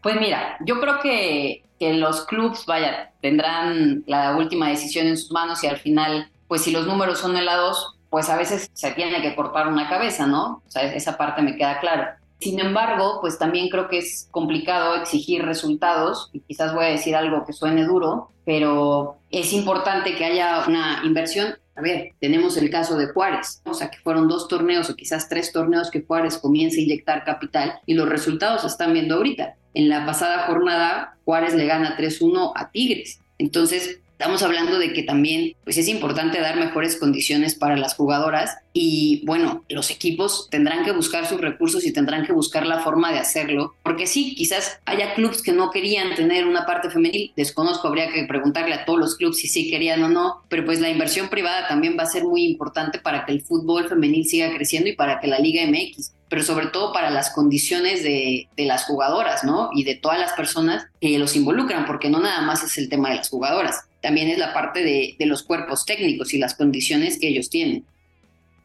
Pues 0.02 0.16
mira, 0.16 0.56
yo 0.66 0.80
creo 0.80 0.98
que, 1.00 1.62
que 1.78 1.94
los 1.94 2.26
clubs, 2.26 2.66
vaya, 2.66 3.12
tendrán 3.22 4.02
la 4.06 4.36
última 4.36 4.68
decisión 4.68 5.06
en 5.06 5.16
sus 5.16 5.30
manos 5.30 5.62
y 5.62 5.68
al 5.68 5.78
final, 5.78 6.30
pues 6.48 6.62
si 6.62 6.72
los 6.72 6.86
números 6.86 7.20
son 7.20 7.36
helados, 7.36 7.96
pues 8.14 8.30
a 8.30 8.36
veces 8.36 8.70
se 8.72 8.92
tiene 8.92 9.20
que 9.22 9.34
cortar 9.34 9.66
una 9.66 9.88
cabeza, 9.88 10.24
¿no? 10.24 10.62
O 10.64 10.70
sea, 10.70 10.84
esa 10.94 11.16
parte 11.16 11.42
me 11.42 11.56
queda 11.56 11.80
clara. 11.80 12.20
Sin 12.38 12.60
embargo, 12.60 13.18
pues 13.20 13.40
también 13.40 13.68
creo 13.68 13.88
que 13.88 13.98
es 13.98 14.28
complicado 14.30 14.94
exigir 14.94 15.44
resultados 15.44 16.30
y 16.32 16.38
quizás 16.38 16.72
voy 16.72 16.84
a 16.84 16.90
decir 16.90 17.16
algo 17.16 17.44
que 17.44 17.52
suene 17.52 17.82
duro, 17.82 18.30
pero 18.44 19.16
es 19.32 19.52
importante 19.52 20.14
que 20.14 20.26
haya 20.26 20.62
una 20.64 21.02
inversión. 21.04 21.56
A 21.74 21.80
ver, 21.80 22.12
tenemos 22.20 22.56
el 22.56 22.70
caso 22.70 22.96
de 22.96 23.08
Juárez, 23.08 23.60
o 23.64 23.74
sea, 23.74 23.90
que 23.90 23.98
fueron 23.98 24.28
dos 24.28 24.46
torneos 24.46 24.88
o 24.90 24.94
quizás 24.94 25.28
tres 25.28 25.50
torneos 25.50 25.90
que 25.90 26.04
Juárez 26.04 26.38
comienza 26.38 26.78
a 26.78 26.82
inyectar 26.82 27.24
capital 27.24 27.80
y 27.84 27.94
los 27.94 28.08
resultados 28.08 28.60
se 28.60 28.68
están 28.68 28.92
viendo 28.92 29.16
ahorita. 29.16 29.56
En 29.74 29.88
la 29.88 30.06
pasada 30.06 30.46
jornada, 30.46 31.16
Juárez 31.24 31.52
le 31.54 31.66
gana 31.66 31.96
3-1 31.96 32.52
a 32.54 32.70
Tigres. 32.70 33.18
Entonces, 33.38 33.98
Estamos 34.18 34.44
hablando 34.44 34.78
de 34.78 34.92
que 34.92 35.02
también 35.02 35.56
pues 35.64 35.76
es 35.76 35.88
importante 35.88 36.40
dar 36.40 36.56
mejores 36.56 36.96
condiciones 36.96 37.56
para 37.56 37.76
las 37.76 37.96
jugadoras 37.96 38.58
y 38.72 39.22
bueno, 39.26 39.64
los 39.68 39.90
equipos 39.90 40.48
tendrán 40.50 40.84
que 40.84 40.92
buscar 40.92 41.26
sus 41.26 41.40
recursos 41.40 41.84
y 41.84 41.92
tendrán 41.92 42.24
que 42.24 42.32
buscar 42.32 42.64
la 42.64 42.78
forma 42.78 43.12
de 43.12 43.18
hacerlo, 43.18 43.74
porque 43.82 44.06
sí, 44.06 44.36
quizás 44.36 44.78
haya 44.84 45.14
clubes 45.14 45.42
que 45.42 45.52
no 45.52 45.72
querían 45.72 46.14
tener 46.14 46.46
una 46.46 46.64
parte 46.64 46.90
femenil, 46.90 47.32
desconozco, 47.36 47.88
habría 47.88 48.12
que 48.12 48.24
preguntarle 48.24 48.74
a 48.74 48.84
todos 48.84 49.00
los 49.00 49.16
clubes 49.16 49.38
si 49.38 49.48
sí 49.48 49.68
querían 49.68 50.02
o 50.04 50.08
no, 50.08 50.42
pero 50.48 50.64
pues 50.64 50.80
la 50.80 50.90
inversión 50.90 51.28
privada 51.28 51.66
también 51.66 51.96
va 51.98 52.04
a 52.04 52.06
ser 52.06 52.22
muy 52.22 52.44
importante 52.44 53.00
para 53.00 53.26
que 53.26 53.32
el 53.32 53.42
fútbol 53.42 53.88
femenil 53.88 54.26
siga 54.26 54.54
creciendo 54.54 54.88
y 54.88 54.96
para 54.96 55.18
que 55.18 55.26
la 55.26 55.40
Liga 55.40 55.66
MX 55.66 56.12
pero 56.26 56.42
sobre 56.42 56.66
todo 56.66 56.92
para 56.92 57.10
las 57.10 57.30
condiciones 57.30 58.02
de, 58.02 58.48
de, 58.56 58.64
las 58.64 58.86
jugadoras, 58.86 59.44
¿no? 59.44 59.70
Y 59.72 59.84
de 59.84 59.94
todas 59.94 60.18
las 60.18 60.32
personas 60.32 60.84
que 61.00 61.16
los 61.16 61.36
involucran, 61.36 61.86
porque 61.86 62.10
no 62.10 62.18
nada 62.18 62.40
más 62.40 62.64
es 62.64 62.76
el 62.76 62.88
tema 62.88 63.10
de 63.10 63.16
las 63.16 63.28
jugadoras, 63.28 63.84
también 64.04 64.28
es 64.28 64.36
la 64.36 64.52
parte 64.52 64.84
de, 64.84 65.16
de 65.18 65.26
los 65.26 65.42
cuerpos 65.42 65.86
técnicos 65.86 66.34
y 66.34 66.38
las 66.38 66.54
condiciones 66.54 67.18
que 67.18 67.28
ellos 67.28 67.48
tienen. 67.48 67.84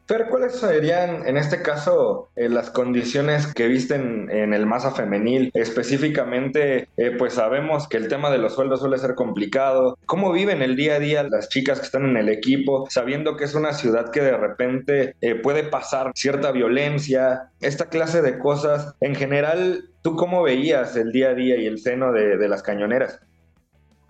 Fer, 0.06 0.26
¿cuáles 0.28 0.58
serían 0.58 1.24
en 1.26 1.36
este 1.36 1.62
caso 1.62 2.30
eh, 2.34 2.48
las 2.48 2.68
condiciones 2.70 3.46
que 3.54 3.68
visten 3.68 4.28
en 4.28 4.52
el 4.52 4.66
masa 4.66 4.90
femenil? 4.90 5.52
Específicamente, 5.54 6.88
eh, 6.96 7.12
pues 7.16 7.34
sabemos 7.34 7.86
que 7.86 7.96
el 7.96 8.08
tema 8.08 8.28
de 8.28 8.38
los 8.38 8.56
sueldos 8.56 8.80
suele 8.80 8.98
ser 8.98 9.14
complicado. 9.14 9.96
¿Cómo 10.06 10.32
viven 10.32 10.62
el 10.62 10.74
día 10.74 10.96
a 10.96 10.98
día 10.98 11.22
las 11.22 11.48
chicas 11.48 11.78
que 11.78 11.86
están 11.86 12.06
en 12.06 12.16
el 12.16 12.28
equipo, 12.28 12.88
sabiendo 12.90 13.36
que 13.36 13.44
es 13.44 13.54
una 13.54 13.72
ciudad 13.72 14.10
que 14.10 14.20
de 14.20 14.36
repente 14.36 15.14
eh, 15.20 15.36
puede 15.36 15.62
pasar 15.62 16.10
cierta 16.16 16.50
violencia, 16.50 17.50
esta 17.60 17.88
clase 17.88 18.20
de 18.20 18.36
cosas? 18.36 18.94
En 19.00 19.14
general, 19.14 19.84
¿tú 20.02 20.16
cómo 20.16 20.42
veías 20.42 20.96
el 20.96 21.12
día 21.12 21.28
a 21.30 21.34
día 21.34 21.56
y 21.56 21.66
el 21.66 21.78
seno 21.78 22.12
de, 22.12 22.36
de 22.36 22.48
las 22.48 22.64
cañoneras? 22.64 23.20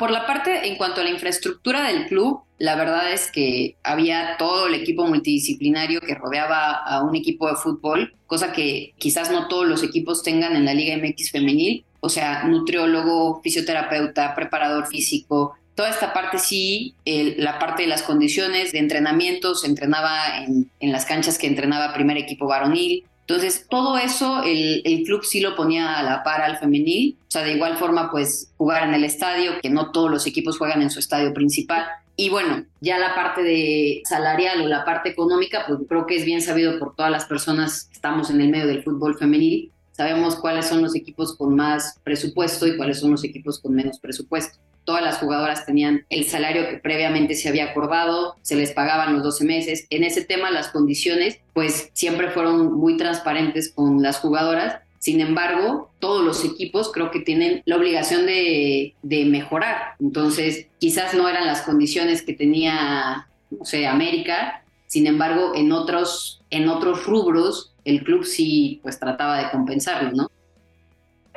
Por 0.01 0.11
la 0.11 0.27
parte 0.27 0.67
en 0.67 0.77
cuanto 0.77 1.03
a 1.03 1.05
la 1.05 1.11
infraestructura 1.11 1.87
del 1.89 2.07
club, 2.07 2.41
la 2.57 2.75
verdad 2.75 3.13
es 3.13 3.31
que 3.31 3.77
había 3.83 4.39
todo 4.39 4.67
el 4.67 4.75
equipo 4.75 5.07
multidisciplinario 5.07 6.01
que 6.01 6.15
rodeaba 6.15 6.73
a 6.73 7.03
un 7.03 7.15
equipo 7.15 7.47
de 7.49 7.57
fútbol, 7.57 8.15
cosa 8.27 8.51
que 8.51 8.95
quizás 8.97 9.31
no 9.31 9.47
todos 9.47 9.67
los 9.67 9.83
equipos 9.83 10.23
tengan 10.23 10.57
en 10.57 10.65
la 10.65 10.73
Liga 10.73 10.97
MX 10.97 11.33
femenil, 11.33 11.85
o 12.01 12.09
sea, 12.09 12.45
nutriólogo, 12.45 13.43
fisioterapeuta, 13.43 14.35
preparador 14.35 14.87
físico, 14.87 15.57
toda 15.75 15.91
esta 15.91 16.15
parte 16.15 16.39
sí, 16.39 16.95
la 17.05 17.59
parte 17.59 17.83
de 17.83 17.89
las 17.89 18.03
condiciones 18.03 18.73
de 18.73 18.79
entrenamiento, 18.79 19.55
se 19.55 19.67
entrenaba 19.67 20.39
en, 20.39 20.71
en, 20.81 20.93
las 20.93 21.05
canchas 21.05 21.37
que 21.37 21.47
entrenaba 21.47 21.93
primer 21.93 22.17
equipo 22.17 22.47
varonil, 22.47 23.05
entonces, 23.31 23.67
todo 23.71 23.97
eso 23.97 24.43
el, 24.43 24.83
el, 24.85 25.05
club 25.05 25.25
sí 25.25 25.41
lo 25.41 25.55
ponía 25.55 26.01
a 26.01 26.03
la 26.03 26.25
par 26.25 26.43
al 26.43 26.59
femenil. 26.59 27.17
O 27.29 27.31
sea, 27.31 27.45
de 27.45 27.53
igual 27.53 27.77
forma, 27.77 28.11
pues 28.11 28.53
jugar 28.57 28.89
en 28.89 28.93
el 28.93 29.05
estadio, 29.05 29.53
que 29.63 29.71
no 29.71 29.93
todos 29.93 30.11
los 30.11 30.27
equipos 30.27 30.59
juegan 30.59 30.83
en 30.83 30.91
su 30.91 30.99
estadio 30.99 31.33
principal. 31.33 31.87
Y 32.17 32.29
bueno, 32.29 32.65
ya 32.81 32.99
la 32.99 33.15
parte 33.15 33.45
de 33.45 34.03
salarial 34.05 34.63
o 34.63 34.67
la 34.67 34.85
parte 34.85 35.11
económica, 35.11 35.65
pues 35.69 35.79
creo 35.89 36.07
que 36.07 36.17
es 36.17 36.25
bien 36.25 36.43
sabido 36.43 36.81
por 36.81 36.97
todas 36.97 37.13
las 37.13 37.27
personas 37.27 37.85
que 37.85 37.95
estamos 37.95 38.31
en 38.31 38.41
el 38.41 38.49
medio 38.49 38.67
del 38.67 38.83
fútbol 38.83 39.17
femenil. 39.17 39.71
Sabemos 39.93 40.35
cuáles 40.35 40.67
son 40.67 40.83
los 40.83 40.97
equipos 40.97 41.37
con 41.37 41.55
más 41.55 42.01
presupuesto 42.03 42.67
y 42.67 42.77
cuáles 42.77 42.99
son 42.99 43.13
los 43.13 43.23
equipos 43.23 43.61
con 43.61 43.75
menos 43.75 44.01
presupuesto 44.01 44.59
todas 44.85 45.03
las 45.03 45.19
jugadoras 45.19 45.67
tenían 45.67 46.05
el 46.11 46.27
salario 46.27 46.69
que 46.69 46.79
previamente 46.79 47.35
se 47.35 47.49
había 47.49 47.67
acordado, 47.67 48.37
se 48.43 48.57
les 48.57 48.73
pagaban 48.73 49.15
los 49.15 49.23
12 49.23 49.45
meses. 49.45 49.87
En 49.91 50.05
ese 50.05 50.25
tema 50.25 50.51
las 50.51 50.69
condiciones 50.69 51.39
pues 51.53 51.91
siempre 51.93 52.31
fueron 52.31 52.73
muy 52.73 52.97
transparentes 52.97 53.73
con 53.73 54.03
las 54.03 54.19
jugadoras. 54.19 54.81
Sin 54.99 55.21
embargo, 55.21 55.91
todos 55.99 56.25
los 56.25 56.45
equipos 56.45 56.93
creo 56.93 57.11
que 57.11 57.21
tienen 57.21 57.63
la 57.65 57.77
obligación 57.77 58.27
de, 58.27 58.95
de 59.03 59.25
mejorar. 59.25 59.95
Entonces, 59.99 60.67
quizás 60.79 61.15
no 61.15 61.29
eran 61.29 61.47
las 61.47 61.63
condiciones 61.63 62.23
que 62.23 62.35
tenía, 62.35 63.27
no 63.51 63.65
sé, 63.65 63.87
América. 63.87 64.63
Sin 64.87 65.07
embargo, 65.07 65.53
en 65.55 65.73
otros, 65.73 66.43
en 66.51 66.69
otros 66.69 67.07
rubros, 67.07 67.73
el 67.85 68.05
club 68.05 68.25
sí 68.25 68.81
pues 68.83 68.99
trataba 68.99 69.39
de 69.39 69.51
compensarlo, 69.51 70.13
¿no? 70.13 70.31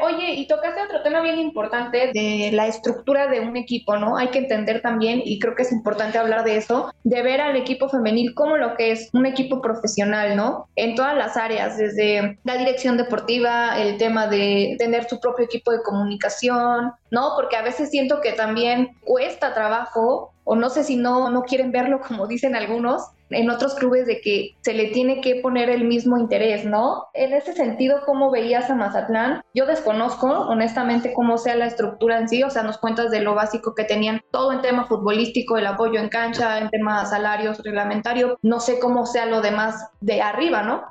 Oye, 0.03 0.33
y 0.33 0.47
tocaste 0.47 0.81
otro 0.81 1.01
tema 1.01 1.21
bien 1.21 1.39
importante 1.39 2.11
de 2.13 2.49
la 2.51 2.67
estructura 2.67 3.27
de 3.27 3.39
un 3.39 3.55
equipo, 3.55 3.95
¿no? 3.95 4.17
Hay 4.17 4.27
que 4.31 4.39
entender 4.39 4.81
también, 4.81 5.21
y 5.23 5.39
creo 5.39 5.55
que 5.55 5.61
es 5.61 5.71
importante 5.71 6.17
hablar 6.17 6.43
de 6.43 6.57
eso, 6.57 6.93
de 7.05 7.21
ver 7.21 7.39
al 7.39 7.55
equipo 7.55 7.87
femenil 7.87 8.33
como 8.33 8.57
lo 8.57 8.75
que 8.75 8.91
es 8.91 9.09
un 9.13 9.25
equipo 9.25 9.61
profesional, 9.61 10.35
¿no? 10.35 10.67
En 10.75 10.95
todas 10.95 11.15
las 11.15 11.37
áreas, 11.37 11.77
desde 11.77 12.37
la 12.43 12.57
dirección 12.57 12.97
deportiva, 12.97 13.81
el 13.81 13.97
tema 13.97 14.27
de 14.27 14.75
tener 14.77 15.07
su 15.07 15.21
propio 15.21 15.45
equipo 15.45 15.71
de 15.71 15.81
comunicación, 15.83 16.91
¿no? 17.09 17.31
Porque 17.37 17.55
a 17.55 17.61
veces 17.61 17.89
siento 17.89 18.19
que 18.19 18.33
también 18.33 18.97
cuesta 19.05 19.53
trabajo 19.53 20.33
o 20.43 20.55
no 20.55 20.69
sé 20.69 20.83
si 20.83 20.97
no, 20.97 21.29
no 21.29 21.43
quieren 21.43 21.71
verlo 21.71 22.01
como 22.05 22.27
dicen 22.27 22.57
algunos, 22.57 23.03
en 23.33 23.49
otros 23.49 23.75
clubes 23.75 24.05
de 24.05 24.21
que 24.21 24.55
se 24.61 24.73
le 24.73 24.87
tiene 24.87 25.21
que 25.21 25.35
poner 25.35 25.69
el 25.69 25.85
mismo 25.85 26.17
interés, 26.17 26.65
¿no? 26.65 27.05
En 27.13 27.33
ese 27.33 27.53
sentido, 27.53 28.01
¿cómo 28.05 28.31
veías 28.31 28.69
a 28.69 28.75
Mazatlán? 28.75 29.41
Yo 29.53 29.65
desconozco, 29.65 30.27
honestamente, 30.27 31.13
cómo 31.13 31.37
sea 31.37 31.55
la 31.55 31.67
estructura 31.67 32.19
en 32.19 32.29
sí, 32.29 32.43
o 32.43 32.49
sea, 32.49 32.63
nos 32.63 32.77
cuentas 32.77 33.11
de 33.11 33.21
lo 33.21 33.35
básico 33.35 33.75
que 33.75 33.83
tenían, 33.83 34.21
todo 34.31 34.51
en 34.51 34.61
tema 34.61 34.85
futbolístico, 34.85 35.57
el 35.57 35.67
apoyo 35.67 35.99
en 35.99 36.09
cancha, 36.09 36.59
en 36.59 36.69
tema 36.69 37.05
salarios, 37.05 37.61
reglamentario, 37.63 38.37
no 38.41 38.59
sé 38.59 38.79
cómo 38.79 39.05
sea 39.05 39.25
lo 39.25 39.41
demás 39.41 39.89
de 40.01 40.21
arriba, 40.21 40.63
¿no? 40.63 40.83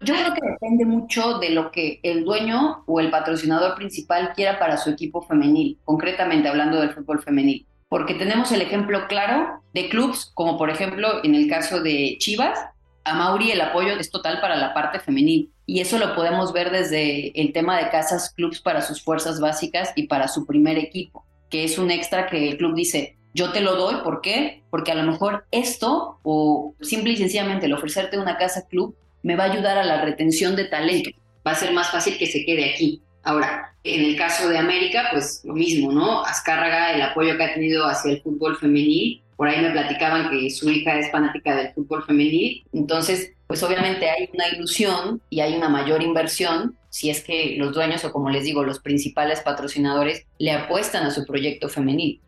Yo 0.00 0.14
creo 0.14 0.32
que 0.32 0.48
depende 0.48 0.84
mucho 0.84 1.38
de 1.38 1.50
lo 1.50 1.72
que 1.72 1.98
el 2.04 2.24
dueño 2.24 2.84
o 2.86 3.00
el 3.00 3.10
patrocinador 3.10 3.74
principal 3.74 4.32
quiera 4.34 4.58
para 4.60 4.76
su 4.76 4.90
equipo 4.90 5.22
femenil, 5.22 5.76
concretamente 5.84 6.48
hablando 6.48 6.80
del 6.80 6.90
fútbol 6.90 7.20
femenil 7.20 7.66
porque 7.88 8.14
tenemos 8.14 8.52
el 8.52 8.62
ejemplo 8.62 9.06
claro 9.08 9.62
de 9.74 9.88
clubes, 9.88 10.30
como 10.34 10.58
por 10.58 10.70
ejemplo 10.70 11.24
en 11.24 11.34
el 11.34 11.48
caso 11.48 11.80
de 11.80 12.16
Chivas, 12.18 12.58
a 13.04 13.14
Mauri 13.14 13.50
el 13.50 13.60
apoyo 13.60 13.94
es 13.94 14.10
total 14.10 14.40
para 14.40 14.56
la 14.56 14.74
parte 14.74 15.00
femenil. 15.00 15.50
Y 15.66 15.80
eso 15.80 15.98
lo 15.98 16.14
podemos 16.14 16.52
ver 16.52 16.70
desde 16.70 17.38
el 17.40 17.52
tema 17.52 17.78
de 17.78 17.90
casas 17.90 18.30
clubs 18.34 18.60
para 18.60 18.80
sus 18.80 19.02
fuerzas 19.02 19.40
básicas 19.40 19.92
y 19.96 20.06
para 20.06 20.28
su 20.28 20.46
primer 20.46 20.78
equipo, 20.78 21.26
que 21.50 21.64
es 21.64 21.78
un 21.78 21.90
extra 21.90 22.26
que 22.26 22.48
el 22.48 22.56
club 22.56 22.74
dice, 22.74 23.16
yo 23.34 23.52
te 23.52 23.60
lo 23.60 23.76
doy, 23.76 23.96
¿por 24.02 24.20
qué? 24.20 24.62
Porque 24.70 24.92
a 24.92 24.94
lo 24.94 25.10
mejor 25.10 25.46
esto, 25.50 26.18
o 26.22 26.74
simple 26.80 27.12
y 27.12 27.16
sencillamente 27.16 27.66
el 27.66 27.74
ofrecerte 27.74 28.18
una 28.18 28.36
casa 28.36 28.66
club, 28.66 28.96
me 29.22 29.36
va 29.36 29.44
a 29.44 29.52
ayudar 29.52 29.78
a 29.78 29.84
la 29.84 30.02
retención 30.02 30.56
de 30.56 30.64
talento. 30.64 31.10
Va 31.46 31.52
a 31.52 31.56
ser 31.56 31.72
más 31.72 31.90
fácil 31.90 32.18
que 32.18 32.26
se 32.26 32.44
quede 32.44 32.70
aquí. 32.70 33.02
Ahora, 33.28 33.74
en 33.84 34.06
el 34.06 34.16
caso 34.16 34.48
de 34.48 34.56
América, 34.56 35.08
pues 35.12 35.42
lo 35.44 35.52
mismo, 35.52 35.92
¿no? 35.92 36.24
Azcárraga, 36.24 36.94
el 36.94 37.02
apoyo 37.02 37.36
que 37.36 37.44
ha 37.44 37.52
tenido 37.52 37.84
hacia 37.84 38.12
el 38.12 38.22
fútbol 38.22 38.56
femenil, 38.56 39.22
por 39.36 39.48
ahí 39.48 39.60
me 39.60 39.70
platicaban 39.70 40.30
que 40.30 40.48
su 40.48 40.70
hija 40.70 40.98
es 40.98 41.10
fanática 41.10 41.54
del 41.54 41.74
fútbol 41.74 42.02
femenil, 42.04 42.64
entonces, 42.72 43.34
pues 43.46 43.62
obviamente 43.62 44.08
hay 44.08 44.30
una 44.32 44.48
ilusión 44.48 45.20
y 45.28 45.40
hay 45.40 45.54
una 45.58 45.68
mayor 45.68 46.02
inversión 46.02 46.78
si 46.88 47.10
es 47.10 47.22
que 47.22 47.56
los 47.58 47.74
dueños 47.74 48.02
o 48.06 48.12
como 48.12 48.30
les 48.30 48.44
digo, 48.44 48.64
los 48.64 48.80
principales 48.80 49.42
patrocinadores 49.42 50.24
le 50.38 50.52
apuestan 50.52 51.04
a 51.04 51.10
su 51.10 51.26
proyecto 51.26 51.68
femenil. 51.68 52.22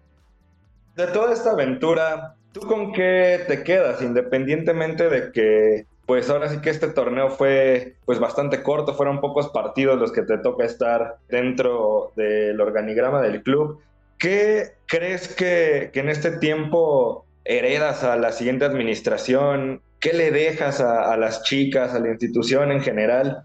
De 0.96 1.06
toda 1.06 1.32
esta 1.32 1.52
aventura, 1.52 2.36
¿tú 2.52 2.60
con 2.60 2.92
qué 2.92 3.40
te 3.48 3.64
quedas? 3.64 4.02
Independientemente 4.02 5.08
de 5.08 5.32
que 5.32 5.86
pues 6.06 6.28
ahora 6.28 6.48
sí 6.48 6.60
que 6.60 6.70
este 6.70 6.88
torneo 6.88 7.30
fue 7.30 7.96
pues 8.04 8.18
bastante 8.18 8.62
corto, 8.62 8.94
fueron 8.94 9.20
pocos 9.20 9.48
partidos 9.50 9.98
los 9.98 10.12
que 10.12 10.22
te 10.22 10.38
toca 10.38 10.64
estar 10.64 11.18
dentro 11.28 12.12
del 12.16 12.60
organigrama 12.60 13.22
del 13.22 13.42
club. 13.42 13.80
¿Qué 14.18 14.72
crees 14.86 15.34
que, 15.34 15.90
que 15.92 16.00
en 16.00 16.08
este 16.08 16.32
tiempo 16.32 17.24
heredas 17.44 18.04
a 18.04 18.16
la 18.16 18.32
siguiente 18.32 18.64
administración? 18.64 19.82
¿Qué 20.00 20.12
le 20.12 20.30
dejas 20.30 20.80
a, 20.80 21.12
a 21.12 21.16
las 21.16 21.42
chicas, 21.44 21.94
a 21.94 22.00
la 22.00 22.08
institución 22.08 22.72
en 22.72 22.80
general? 22.80 23.44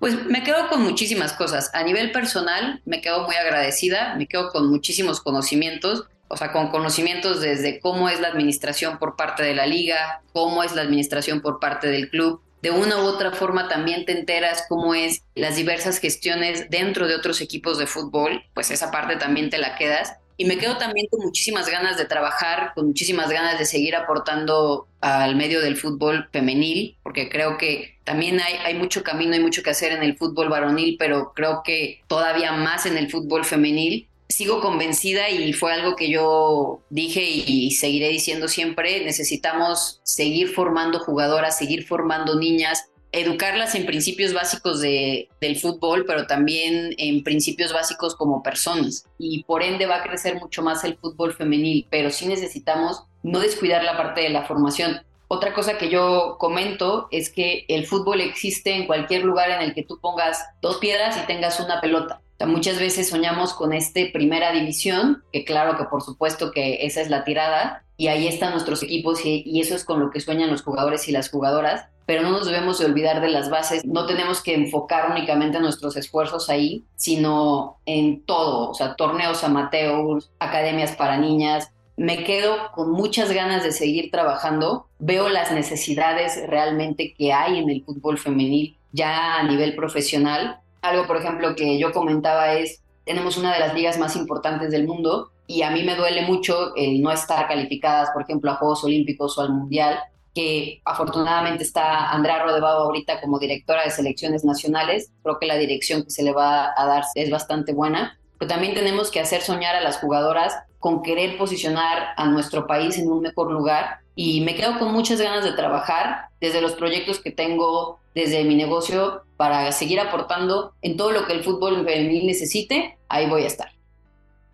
Pues 0.00 0.26
me 0.26 0.42
quedo 0.42 0.68
con 0.68 0.82
muchísimas 0.82 1.34
cosas. 1.34 1.70
A 1.74 1.82
nivel 1.82 2.10
personal, 2.10 2.80
me 2.86 3.00
quedo 3.00 3.24
muy 3.26 3.36
agradecida, 3.36 4.16
me 4.16 4.26
quedo 4.26 4.50
con 4.50 4.68
muchísimos 4.68 5.20
conocimientos 5.20 6.08
o 6.32 6.36
sea, 6.36 6.52
con 6.52 6.68
conocimientos 6.68 7.40
desde 7.40 7.80
cómo 7.80 8.08
es 8.08 8.20
la 8.20 8.28
administración 8.28 8.98
por 8.98 9.16
parte 9.16 9.42
de 9.42 9.52
la 9.52 9.66
liga, 9.66 10.22
cómo 10.32 10.62
es 10.62 10.76
la 10.76 10.82
administración 10.82 11.40
por 11.40 11.58
parte 11.58 11.88
del 11.88 12.08
club. 12.08 12.40
De 12.62 12.70
una 12.70 12.98
u 12.98 13.00
otra 13.00 13.32
forma 13.32 13.68
también 13.68 14.04
te 14.04 14.12
enteras 14.12 14.64
cómo 14.68 14.94
es 14.94 15.24
las 15.34 15.56
diversas 15.56 15.98
gestiones 15.98 16.70
dentro 16.70 17.08
de 17.08 17.16
otros 17.16 17.40
equipos 17.40 17.78
de 17.78 17.88
fútbol, 17.88 18.44
pues 18.54 18.70
esa 18.70 18.92
parte 18.92 19.16
también 19.16 19.50
te 19.50 19.58
la 19.58 19.74
quedas. 19.74 20.14
Y 20.36 20.44
me 20.44 20.56
quedo 20.56 20.78
también 20.78 21.08
con 21.10 21.20
muchísimas 21.20 21.68
ganas 21.68 21.98
de 21.98 22.04
trabajar, 22.04 22.72
con 22.76 22.86
muchísimas 22.86 23.28
ganas 23.28 23.58
de 23.58 23.66
seguir 23.66 23.96
aportando 23.96 24.86
al 25.00 25.34
medio 25.34 25.60
del 25.60 25.76
fútbol 25.76 26.28
femenil, 26.32 26.96
porque 27.02 27.28
creo 27.28 27.58
que 27.58 27.98
también 28.04 28.40
hay, 28.40 28.54
hay 28.64 28.74
mucho 28.74 29.02
camino 29.02 29.34
y 29.34 29.40
mucho 29.40 29.64
que 29.64 29.70
hacer 29.70 29.92
en 29.92 30.04
el 30.04 30.16
fútbol 30.16 30.48
varonil, 30.48 30.96
pero 30.96 31.32
creo 31.34 31.62
que 31.64 32.02
todavía 32.06 32.52
más 32.52 32.86
en 32.86 32.96
el 32.96 33.10
fútbol 33.10 33.44
femenil 33.44 34.08
sigo 34.30 34.60
convencida 34.60 35.28
y 35.28 35.52
fue 35.52 35.72
algo 35.72 35.96
que 35.96 36.08
yo 36.08 36.80
dije 36.88 37.22
y 37.22 37.72
seguiré 37.72 38.08
diciendo 38.08 38.48
siempre, 38.48 39.04
necesitamos 39.04 40.00
seguir 40.04 40.48
formando 40.48 41.00
jugadoras, 41.00 41.58
seguir 41.58 41.86
formando 41.86 42.38
niñas, 42.38 42.90
educarlas 43.12 43.74
en 43.74 43.86
principios 43.86 44.32
básicos 44.32 44.80
de, 44.80 45.28
del 45.40 45.56
fútbol, 45.56 46.04
pero 46.06 46.26
también 46.26 46.94
en 46.96 47.24
principios 47.24 47.72
básicos 47.72 48.14
como 48.14 48.42
personas. 48.42 49.04
Y 49.18 49.42
por 49.44 49.62
ende 49.62 49.86
va 49.86 49.96
a 49.96 50.02
crecer 50.02 50.36
mucho 50.36 50.62
más 50.62 50.84
el 50.84 50.96
fútbol 50.96 51.34
femenil, 51.34 51.86
pero 51.90 52.10
sí 52.10 52.26
necesitamos 52.26 53.02
no 53.22 53.40
descuidar 53.40 53.82
la 53.82 53.96
parte 53.96 54.20
de 54.22 54.30
la 54.30 54.44
formación. 54.44 55.02
Otra 55.26 55.54
cosa 55.54 55.76
que 55.76 55.88
yo 55.88 56.36
comento 56.38 57.08
es 57.10 57.30
que 57.30 57.64
el 57.68 57.86
fútbol 57.86 58.20
existe 58.20 58.74
en 58.74 58.86
cualquier 58.86 59.24
lugar 59.24 59.50
en 59.50 59.60
el 59.60 59.74
que 59.74 59.84
tú 59.84 59.98
pongas 60.00 60.44
dos 60.60 60.78
piedras 60.78 61.16
y 61.16 61.26
tengas 61.26 61.60
una 61.60 61.80
pelota. 61.80 62.20
Muchas 62.46 62.78
veces 62.78 63.08
soñamos 63.08 63.54
con 63.54 63.72
este 63.72 64.10
primera 64.12 64.52
división, 64.52 65.22
que 65.32 65.44
claro 65.44 65.76
que 65.76 65.84
por 65.84 66.02
supuesto 66.02 66.50
que 66.52 66.86
esa 66.86 67.00
es 67.00 67.10
la 67.10 67.24
tirada, 67.24 67.84
y 68.00 68.08
ahí 68.08 68.26
están 68.26 68.52
nuestros 68.52 68.82
equipos 68.82 69.26
y, 69.26 69.60
eso 69.60 69.74
es 69.74 69.84
con 69.84 70.00
lo 70.00 70.10
que 70.10 70.20
sueñan 70.20 70.50
los 70.50 70.62
jugadores 70.62 71.06
y 71.06 71.12
las 71.12 71.28
jugadoras, 71.28 71.84
pero 72.06 72.22
no 72.22 72.30
nos 72.30 72.46
debemos 72.46 72.78
de 72.78 72.86
olvidar 72.86 73.20
de 73.20 73.28
las 73.28 73.50
bases. 73.50 73.84
No 73.84 74.06
tenemos 74.06 74.42
que 74.42 74.54
enfocar 74.54 75.10
únicamente 75.10 75.60
nuestros 75.60 75.98
esfuerzos 75.98 76.48
ahí, 76.48 76.82
sino 76.96 77.76
en 77.84 78.24
todo, 78.24 78.70
o 78.70 78.74
sea, 78.74 78.96
torneos 78.96 79.44
amateurs, 79.44 80.30
academias 80.38 80.92
para 80.96 81.18
niñas. 81.18 81.72
Me 81.98 82.24
quedo 82.24 82.72
con 82.72 82.90
muchas 82.90 83.30
ganas 83.32 83.64
de 83.64 83.70
seguir 83.70 84.10
trabajando. 84.10 84.86
Veo 84.98 85.28
las 85.28 85.52
necesidades 85.52 86.40
realmente 86.48 87.12
que 87.12 87.34
hay 87.34 87.58
en 87.58 87.68
el 87.68 87.84
fútbol 87.84 88.16
femenil 88.16 88.78
ya 88.92 89.36
a 89.36 89.42
nivel 89.42 89.76
profesional. 89.76 90.60
Algo, 90.82 91.06
por 91.06 91.16
ejemplo, 91.16 91.54
que 91.54 91.78
yo 91.78 91.92
comentaba 91.92 92.54
es, 92.54 92.82
tenemos 93.04 93.36
una 93.36 93.52
de 93.52 93.60
las 93.60 93.74
ligas 93.74 93.98
más 93.98 94.16
importantes 94.16 94.70
del 94.70 94.86
mundo 94.86 95.32
y 95.46 95.62
a 95.62 95.70
mí 95.70 95.82
me 95.82 95.96
duele 95.96 96.22
mucho 96.22 96.74
el 96.76 97.02
no 97.02 97.10
estar 97.10 97.48
calificadas, 97.48 98.10
por 98.12 98.22
ejemplo, 98.22 98.50
a 98.50 98.56
Juegos 98.56 98.84
Olímpicos 98.84 99.36
o 99.36 99.42
al 99.42 99.52
Mundial, 99.52 99.98
que 100.34 100.80
afortunadamente 100.84 101.64
está 101.64 102.10
Andrea 102.10 102.42
Rodebao 102.42 102.84
ahorita 102.84 103.20
como 103.20 103.38
directora 103.38 103.82
de 103.82 103.90
selecciones 103.90 104.44
nacionales. 104.44 105.10
Creo 105.22 105.38
que 105.38 105.46
la 105.46 105.56
dirección 105.56 106.04
que 106.04 106.10
se 106.10 106.22
le 106.22 106.32
va 106.32 106.72
a 106.76 106.86
dar 106.86 107.02
es 107.14 107.30
bastante 107.30 107.72
buena. 107.72 108.18
Pero 108.38 108.48
también 108.48 108.74
tenemos 108.74 109.10
que 109.10 109.20
hacer 109.20 109.42
soñar 109.42 109.74
a 109.74 109.80
las 109.80 109.98
jugadoras 109.98 110.56
con 110.78 111.02
querer 111.02 111.36
posicionar 111.36 112.14
a 112.16 112.26
nuestro 112.26 112.66
país 112.66 112.96
en 112.98 113.10
un 113.10 113.20
mejor 113.20 113.50
lugar. 113.50 113.98
Y 114.22 114.42
me 114.42 114.54
quedo 114.54 114.78
con 114.78 114.92
muchas 114.92 115.18
ganas 115.18 115.44
de 115.44 115.52
trabajar 115.52 116.26
desde 116.42 116.60
los 116.60 116.72
proyectos 116.72 117.20
que 117.20 117.30
tengo, 117.30 118.00
desde 118.14 118.44
mi 118.44 118.54
negocio, 118.54 119.22
para 119.38 119.72
seguir 119.72 119.98
aportando 119.98 120.74
en 120.82 120.98
todo 120.98 121.10
lo 121.10 121.24
que 121.24 121.32
el 121.32 121.42
fútbol 121.42 121.86
femenil 121.86 122.26
necesite. 122.26 122.98
Ahí 123.08 123.30
voy 123.30 123.44
a 123.44 123.46
estar. 123.46 123.72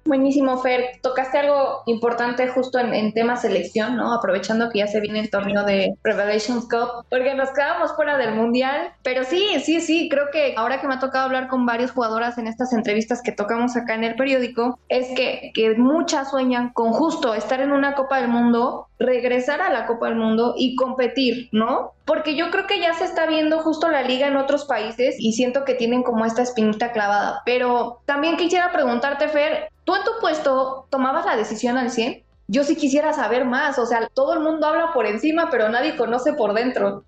Buenísimo, 0.06 0.58
Fer. 0.58 1.00
Tocaste 1.02 1.38
algo 1.38 1.82
importante 1.86 2.46
justo 2.46 2.78
en, 2.78 3.12
tema 3.12 3.36
selección, 3.36 3.96
¿no? 3.96 4.12
Aprovechando 4.12 4.70
que 4.70 4.78
ya 4.78 4.86
se 4.86 5.00
viene 5.00 5.18
el 5.18 5.30
torneo 5.30 5.64
de 5.64 5.94
Revelations 6.04 6.68
Cup, 6.68 7.04
porque 7.10 7.34
nos 7.34 7.50
quedamos 7.50 7.94
fuera 7.96 8.16
del 8.16 8.34
Mundial. 8.34 8.92
Pero 9.02 9.24
sí, 9.24 9.44
sí, 9.64 9.80
sí, 9.80 10.08
creo 10.08 10.26
que 10.32 10.54
ahora 10.56 10.80
que 10.80 10.86
me 10.86 10.94
ha 10.94 11.00
tocado 11.00 11.24
hablar 11.24 11.48
con 11.48 11.66
varias 11.66 11.90
jugadoras 11.90 12.38
en 12.38 12.46
estas 12.46 12.72
entrevistas 12.72 13.20
que 13.20 13.32
tocamos 13.32 13.76
acá 13.76 13.94
en 13.94 14.04
el 14.04 14.14
periódico, 14.14 14.78
es 14.88 15.08
que, 15.16 15.50
que 15.54 15.74
muchas 15.74 16.30
sueñan 16.30 16.70
con 16.72 16.92
justo 16.92 17.34
estar 17.34 17.60
en 17.60 17.72
una 17.72 17.94
Copa 17.94 18.20
del 18.20 18.28
Mundo, 18.28 18.86
regresar 19.00 19.60
a 19.60 19.70
la 19.70 19.86
Copa 19.86 20.06
del 20.06 20.16
Mundo 20.16 20.54
y 20.56 20.76
competir, 20.76 21.48
¿no? 21.50 21.94
Porque 22.04 22.36
yo 22.36 22.52
creo 22.52 22.68
que 22.68 22.78
ya 22.78 22.94
se 22.94 23.04
está 23.04 23.26
viendo 23.26 23.58
justo 23.58 23.88
la 23.88 24.02
liga 24.02 24.28
en 24.28 24.36
otros 24.36 24.66
países 24.66 25.16
y 25.18 25.32
siento 25.32 25.64
que 25.64 25.74
tienen 25.74 26.04
como 26.04 26.24
esta 26.24 26.42
espinita 26.42 26.92
clavada. 26.92 27.42
Pero 27.44 28.02
también 28.06 28.36
quisiera 28.36 28.70
preguntarte, 28.72 29.26
Fer, 29.26 29.70
¿Tú 29.86 29.94
en 29.94 30.02
tu 30.02 30.10
puesto 30.20 30.88
tomabas 30.90 31.24
la 31.24 31.36
decisión 31.36 31.78
al 31.78 31.92
100? 31.92 32.24
Yo 32.48 32.64
sí 32.64 32.74
quisiera 32.74 33.12
saber 33.12 33.44
más, 33.44 33.78
o 33.78 33.86
sea, 33.86 34.08
todo 34.12 34.34
el 34.34 34.40
mundo 34.40 34.66
habla 34.66 34.92
por 34.92 35.06
encima, 35.06 35.48
pero 35.48 35.68
nadie 35.68 35.96
conoce 35.96 36.32
por 36.32 36.54
dentro. 36.54 37.04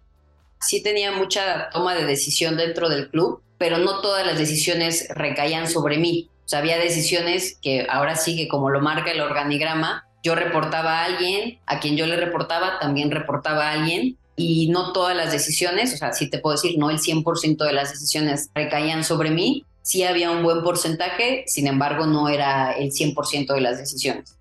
Sí 0.60 0.80
tenía 0.80 1.10
mucha 1.10 1.70
toma 1.70 1.96
de 1.96 2.04
decisión 2.04 2.56
dentro 2.56 2.88
del 2.88 3.10
club, 3.10 3.42
pero 3.58 3.78
no 3.78 4.00
todas 4.00 4.24
las 4.24 4.38
decisiones 4.38 5.08
recaían 5.10 5.68
sobre 5.68 5.98
mí. 5.98 6.30
O 6.46 6.48
sea, 6.48 6.60
había 6.60 6.78
decisiones 6.78 7.58
que 7.60 7.84
ahora 7.90 8.14
sí 8.14 8.36
que 8.36 8.46
como 8.46 8.70
lo 8.70 8.80
marca 8.80 9.10
el 9.10 9.20
organigrama, 9.20 10.06
yo 10.22 10.36
reportaba 10.36 11.00
a 11.00 11.04
alguien, 11.04 11.58
a 11.66 11.80
quien 11.80 11.96
yo 11.96 12.06
le 12.06 12.16
reportaba 12.16 12.78
también 12.78 13.10
reportaba 13.10 13.70
a 13.70 13.72
alguien, 13.72 14.16
y 14.36 14.68
no 14.70 14.92
todas 14.92 15.16
las 15.16 15.32
decisiones, 15.32 15.94
o 15.94 15.96
sea, 15.96 16.12
sí 16.12 16.30
te 16.30 16.38
puedo 16.38 16.54
decir, 16.54 16.78
no 16.78 16.90
el 16.90 17.00
100% 17.00 17.56
de 17.56 17.72
las 17.72 17.90
decisiones 17.90 18.50
recaían 18.54 19.02
sobre 19.02 19.30
mí, 19.30 19.64
sí 19.88 20.04
había 20.04 20.30
un 20.30 20.42
buen 20.42 20.62
porcentaje, 20.62 21.44
sin 21.46 21.66
embargo 21.66 22.04
no 22.04 22.28
era 22.28 22.72
el 22.72 22.90
100% 22.90 23.54
de 23.54 23.60
las 23.62 23.78
decisiones. 23.78 24.36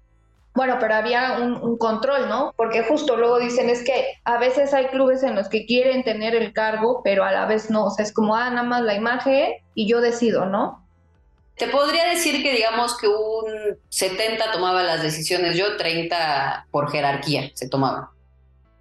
Bueno, 0.53 0.75
pero 0.77 0.95
había 0.95 1.37
un, 1.39 1.77
control, 1.77 2.27
¿no? 2.27 2.53
Porque 2.57 2.83
justo 2.83 3.15
luego 3.15 3.39
dicen 3.39 3.69
es 3.69 3.85
que 3.85 4.07
a 4.25 4.37
veces 4.39 4.73
hay 4.73 4.87
clubes 4.87 5.23
en 5.23 5.35
los 5.35 5.47
que 5.47 5.65
quieren 5.65 6.03
tener 6.03 6.35
el 6.35 6.51
cargo, 6.51 6.99
pero 7.01 7.23
a 7.23 7.31
la 7.31 7.45
vez 7.45 7.69
no. 7.69 7.85
O 7.85 7.91
sea, 7.91 8.03
es 8.03 8.11
como, 8.11 8.35
ah, 8.35 8.49
nada 8.49 8.63
más 8.63 8.81
la 8.81 8.95
imagen 8.95 9.53
y 9.73 9.87
yo 9.87 10.01
decido, 10.01 10.45
¿no? 10.47 10.85
Te 11.55 11.67
podría 11.67 12.09
decir 12.09 12.43
que 12.43 12.51
digamos 12.51 12.97
que 12.97 13.07
un 13.07 13.77
70 13.87 14.51
tomaba 14.51 14.83
las 14.83 15.01
decisiones, 15.01 15.55
yo 15.55 15.77
30 15.77 16.67
por 16.71 16.91
jerarquía 16.91 17.51
se 17.53 17.69
tomaba. 17.69 18.11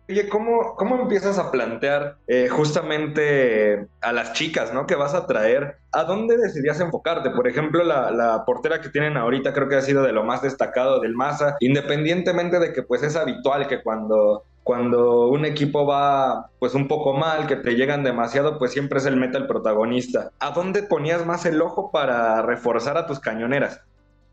Oye, 0.09 0.29
¿cómo, 0.29 0.77
¿cómo 0.77 1.01
empiezas 1.01 1.37
a 1.37 1.51
plantear 1.51 2.19
eh, 2.29 2.49
justamente 2.49 3.88
a 4.01 4.12
las 4.12 4.35
chicas, 4.35 4.73
¿no? 4.73 4.87
Que 4.87 4.95
vas 4.95 5.14
a 5.14 5.27
traer. 5.27 5.79
¿A 5.90 6.05
dónde 6.05 6.37
decidías 6.37 6.79
enfocarte? 6.79 7.31
Por 7.31 7.49
ejemplo, 7.49 7.83
la, 7.83 8.12
la, 8.12 8.45
portera 8.45 8.81
que 8.81 8.88
tienen 8.88 9.16
ahorita 9.16 9.53
creo 9.53 9.69
que 9.69 9.75
ha 9.75 9.83
sido 9.83 10.05
de 10.05 10.12
lo 10.12 10.23
más 10.23 10.42
destacado 10.42 11.01
del 11.01 11.14
Massa, 11.14 11.57
independientemente 11.59 12.61
de 12.61 12.73
que 12.73 12.85
pues 12.85 13.03
es 13.03 13.16
habitual 13.16 13.66
que 13.66 13.83
cuando 13.83 14.45
cuando 14.66 15.29
un 15.29 15.45
equipo 15.45 15.87
va 15.87 16.51
pues 16.59 16.75
un 16.75 16.88
poco 16.88 17.12
mal, 17.12 17.47
que 17.47 17.55
te 17.55 17.77
llegan 17.77 18.03
demasiado, 18.03 18.59
pues 18.59 18.73
siempre 18.73 18.99
es 18.99 19.07
el 19.07 19.16
meta 19.16 19.38
el 19.38 19.47
protagonista. 19.47 20.33
¿A 20.40 20.51
dónde 20.51 20.83
ponías 20.83 21.25
más 21.25 21.47
el 21.47 21.62
ojo 21.62 21.92
para 21.92 22.42
reforzar 22.42 22.97
a 22.97 23.07
tus 23.07 23.21
cañoneras? 23.21 23.81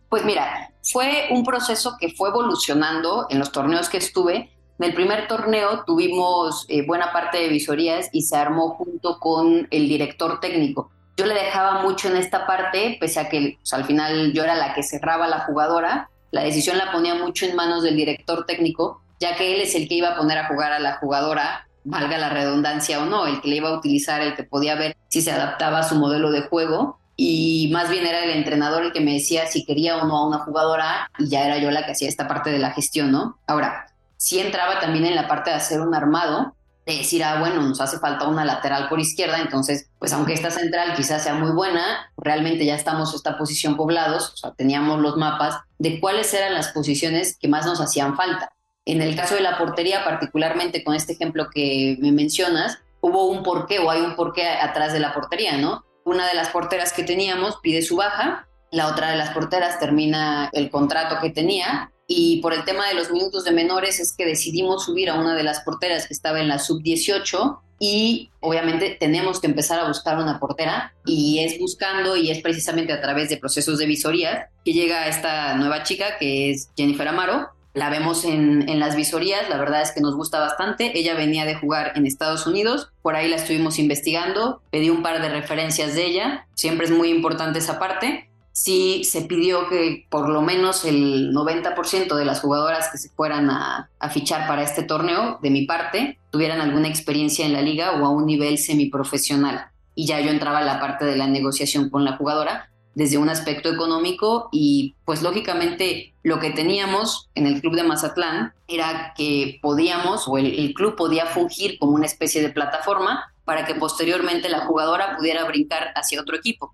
Pues 0.09 0.25
mira, 0.25 0.71
fue 0.91 1.27
un 1.29 1.43
proceso 1.43 1.97
que 1.99 2.09
fue 2.09 2.29
evolucionando 2.29 3.27
en 3.29 3.37
los 3.37 3.51
torneos 3.51 3.89
que 3.89 3.97
estuve 3.97 4.51
en 4.79 4.85
el 4.85 4.93
primer 4.93 5.27
torneo 5.27 5.83
tuvimos 5.85 6.65
eh, 6.67 6.85
buena 6.85 7.11
parte 7.11 7.37
de 7.37 7.47
visorías 7.47 8.09
y 8.11 8.23
se 8.23 8.35
armó 8.35 8.71
junto 8.71 9.19
con 9.19 9.67
el 9.69 9.87
director 9.87 10.39
técnico. 10.39 10.91
Yo 11.15 11.25
le 11.25 11.35
dejaba 11.35 11.83
mucho 11.83 12.07
en 12.07 12.17
esta 12.17 12.47
parte, 12.47 12.97
pese 12.99 13.19
a 13.19 13.29
que 13.29 13.59
al 13.71 13.85
final 13.85 14.33
yo 14.33 14.43
era 14.43 14.55
la 14.55 14.73
que 14.73 14.81
cerraba 14.81 15.27
la 15.27 15.41
jugadora. 15.41 16.09
La 16.31 16.43
decisión 16.43 16.77
la 16.77 16.91
ponía 16.91 17.13
mucho 17.13 17.45
en 17.45 17.55
manos 17.55 17.83
del 17.83 17.95
director 17.95 18.45
técnico, 18.45 19.03
ya 19.19 19.35
que 19.35 19.53
él 19.53 19.61
es 19.61 19.75
el 19.75 19.87
que 19.87 19.95
iba 19.95 20.09
a 20.09 20.17
poner 20.17 20.39
a 20.39 20.47
jugar 20.47 20.73
a 20.73 20.79
la 20.79 20.97
jugadora, 20.97 21.67
valga 21.83 22.17
la 22.17 22.29
redundancia 22.29 22.99
o 22.99 23.05
no, 23.05 23.27
el 23.27 23.41
que 23.41 23.49
le 23.49 23.57
iba 23.57 23.69
a 23.69 23.77
utilizar, 23.77 24.21
el 24.21 24.35
que 24.35 24.43
podía 24.43 24.73
ver 24.73 24.97
si 25.09 25.21
se 25.21 25.31
adaptaba 25.31 25.79
a 25.79 25.83
su 25.83 25.95
modelo 25.95 26.31
de 26.31 26.41
juego. 26.41 26.97
Y 27.15 27.69
más 27.71 27.91
bien 27.91 28.07
era 28.07 28.23
el 28.23 28.31
entrenador 28.31 28.83
el 28.83 28.91
que 28.91 29.01
me 29.01 29.13
decía 29.13 29.45
si 29.45 29.65
quería 29.65 29.97
o 29.97 30.07
no 30.07 30.17
a 30.17 30.27
una 30.27 30.39
jugadora, 30.39 31.11
y 31.19 31.29
ya 31.29 31.45
era 31.45 31.59
yo 31.59 31.69
la 31.69 31.85
que 31.85 31.91
hacía 31.91 32.09
esta 32.09 32.27
parte 32.27 32.49
de 32.49 32.57
la 32.57 32.71
gestión, 32.71 33.11
¿no? 33.11 33.37
Ahora, 33.45 33.92
sí 34.23 34.39
entraba 34.39 34.79
también 34.79 35.05
en 35.05 35.15
la 35.15 35.27
parte 35.27 35.49
de 35.49 35.57
hacer 35.57 35.81
un 35.81 35.93
armado, 35.93 36.55
de 36.85 36.95
decir, 36.95 37.25
ah, 37.25 37.41
bueno, 37.41 37.61
nos 37.61 37.81
hace 37.81 37.99
falta 37.99 38.25
una 38.25 38.45
lateral 38.45 38.87
por 38.87 39.01
izquierda, 39.01 39.41
entonces, 39.41 39.89
pues 39.99 40.13
aunque 40.13 40.31
esta 40.31 40.49
central 40.49 40.93
quizás 40.95 41.23
sea 41.23 41.33
muy 41.33 41.51
buena, 41.51 42.09
realmente 42.15 42.65
ya 42.65 42.75
estamos 42.75 43.13
esta 43.13 43.37
posición 43.37 43.75
poblados, 43.75 44.31
o 44.31 44.37
sea, 44.37 44.51
teníamos 44.51 45.01
los 45.01 45.17
mapas 45.17 45.57
de 45.77 45.99
cuáles 45.99 46.33
eran 46.33 46.53
las 46.53 46.69
posiciones 46.69 47.37
que 47.37 47.49
más 47.49 47.65
nos 47.65 47.81
hacían 47.81 48.15
falta. 48.15 48.53
En 48.85 49.01
el 49.01 49.13
caso 49.17 49.35
de 49.35 49.41
la 49.41 49.57
portería, 49.57 50.05
particularmente 50.05 50.85
con 50.85 50.95
este 50.95 51.13
ejemplo 51.13 51.49
que 51.53 51.97
me 51.99 52.13
mencionas, 52.13 52.79
hubo 53.01 53.25
un 53.25 53.43
porqué 53.43 53.79
o 53.79 53.91
hay 53.91 53.99
un 53.99 54.15
porqué 54.15 54.47
atrás 54.47 54.93
de 54.93 55.01
la 55.01 55.13
portería, 55.13 55.57
¿no? 55.57 55.83
Una 56.05 56.27
de 56.29 56.33
las 56.33 56.47
porteras 56.47 56.93
que 56.93 57.03
teníamos 57.03 57.57
pide 57.61 57.81
su 57.81 57.97
baja, 57.97 58.47
la 58.71 58.87
otra 58.87 59.09
de 59.09 59.17
las 59.17 59.31
porteras 59.31 59.81
termina 59.81 60.49
el 60.53 60.69
contrato 60.69 61.17
que 61.21 61.29
tenía 61.29 61.91
y 62.07 62.41
por 62.41 62.53
el 62.53 62.65
tema 62.65 62.87
de 62.87 62.95
los 62.95 63.11
minutos 63.11 63.43
de 63.43 63.51
menores 63.51 63.99
es 63.99 64.13
que 64.15 64.25
decidimos 64.25 64.85
subir 64.85 65.09
a 65.09 65.19
una 65.19 65.35
de 65.35 65.43
las 65.43 65.61
porteras 65.61 66.07
que 66.07 66.13
estaba 66.13 66.41
en 66.41 66.47
la 66.47 66.59
sub-18 66.59 67.59
y 67.79 68.29
obviamente 68.39 68.97
tenemos 68.99 69.39
que 69.39 69.47
empezar 69.47 69.79
a 69.79 69.87
buscar 69.87 70.17
una 70.17 70.39
portera 70.39 70.93
y 71.05 71.39
es 71.39 71.59
buscando 71.59 72.15
y 72.15 72.29
es 72.29 72.41
precisamente 72.41 72.93
a 72.93 73.01
través 73.01 73.29
de 73.29 73.37
procesos 73.37 73.77
de 73.77 73.85
visorías 73.85 74.49
que 74.63 74.73
llega 74.73 75.07
esta 75.07 75.55
nueva 75.55 75.83
chica 75.83 76.17
que 76.17 76.51
es 76.51 76.69
Jennifer 76.77 77.07
Amaro. 77.07 77.49
La 77.73 77.89
vemos 77.89 78.23
en, 78.23 78.69
en 78.69 78.79
las 78.79 78.95
visorías, 78.95 79.49
la 79.49 79.57
verdad 79.57 79.81
es 79.81 79.91
que 79.91 79.99
nos 79.99 80.15
gusta 80.15 80.39
bastante. 80.39 80.97
Ella 80.97 81.15
venía 81.15 81.43
de 81.43 81.55
jugar 81.55 81.93
en 81.95 82.05
Estados 82.05 82.45
Unidos, 82.45 82.89
por 83.01 83.15
ahí 83.15 83.27
la 83.27 83.37
estuvimos 83.37 83.79
investigando, 83.79 84.61
pedí 84.69 84.91
un 84.91 85.01
par 85.01 85.21
de 85.23 85.29
referencias 85.29 85.95
de 85.95 86.05
ella, 86.05 86.47
siempre 86.53 86.85
es 86.85 86.91
muy 86.91 87.09
importante 87.09 87.57
esa 87.57 87.79
parte 87.79 88.29
sí 88.53 89.03
se 89.03 89.23
pidió 89.23 89.67
que 89.67 90.05
por 90.09 90.29
lo 90.29 90.41
menos 90.41 90.85
el 90.85 91.33
90% 91.33 92.15
de 92.15 92.23
las 92.23 92.39
jugadoras 92.39 92.89
que 92.89 92.97
se 92.97 93.09
fueran 93.09 93.49
a, 93.49 93.89
fichar 94.11 94.47
para 94.47 94.61
este 94.61 94.83
torneo, 94.83 95.39
de 95.41 95.49
mi 95.49 95.65
parte, 95.65 96.19
tuvieran 96.31 96.61
alguna 96.61 96.87
experiencia 96.87 97.45
en 97.45 97.53
la 97.53 97.61
liga 97.61 97.93
o 97.93 98.05
a 98.05 98.09
un 98.09 98.25
nivel 98.25 98.57
semiprofesional. 98.57 99.65
Y 99.95 100.05
ya 100.05 100.21
yo 100.21 100.29
entraba 100.29 100.59
a 100.59 100.63
la 100.63 100.79
parte 100.79 101.03
de 101.03 101.17
la 101.17 101.27
negociación 101.27 101.89
con 101.89 102.05
la 102.05 102.15
jugadora 102.15 102.69
desde 102.95 103.17
un 103.17 103.27
aspecto 103.27 103.69
económico 103.69 104.49
y 104.51 104.95
pues 105.03 105.23
lógicamente 105.23 106.13
lo 106.21 106.39
que 106.39 106.51
teníamos 106.51 107.29
en 107.33 107.47
el 107.47 107.59
club 107.59 107.75
de 107.75 107.83
Mazatlán 107.83 108.53
era 108.67 109.13
que 109.17 109.57
podíamos 109.63 110.27
o 110.27 110.37
el 110.37 110.73
club 110.75 110.95
podía 110.95 111.25
fungir 111.25 111.79
como 111.79 111.93
una 111.93 112.05
especie 112.05 112.43
de 112.43 112.49
plataforma 112.49 113.33
para 113.45 113.65
que 113.65 113.73
posteriormente 113.75 114.47
la 114.47 114.65
jugadora 114.65 115.17
pudiera 115.17 115.43
brincar 115.45 115.91
hacia 115.95 116.21
otro 116.21 116.37
equipo. 116.37 116.73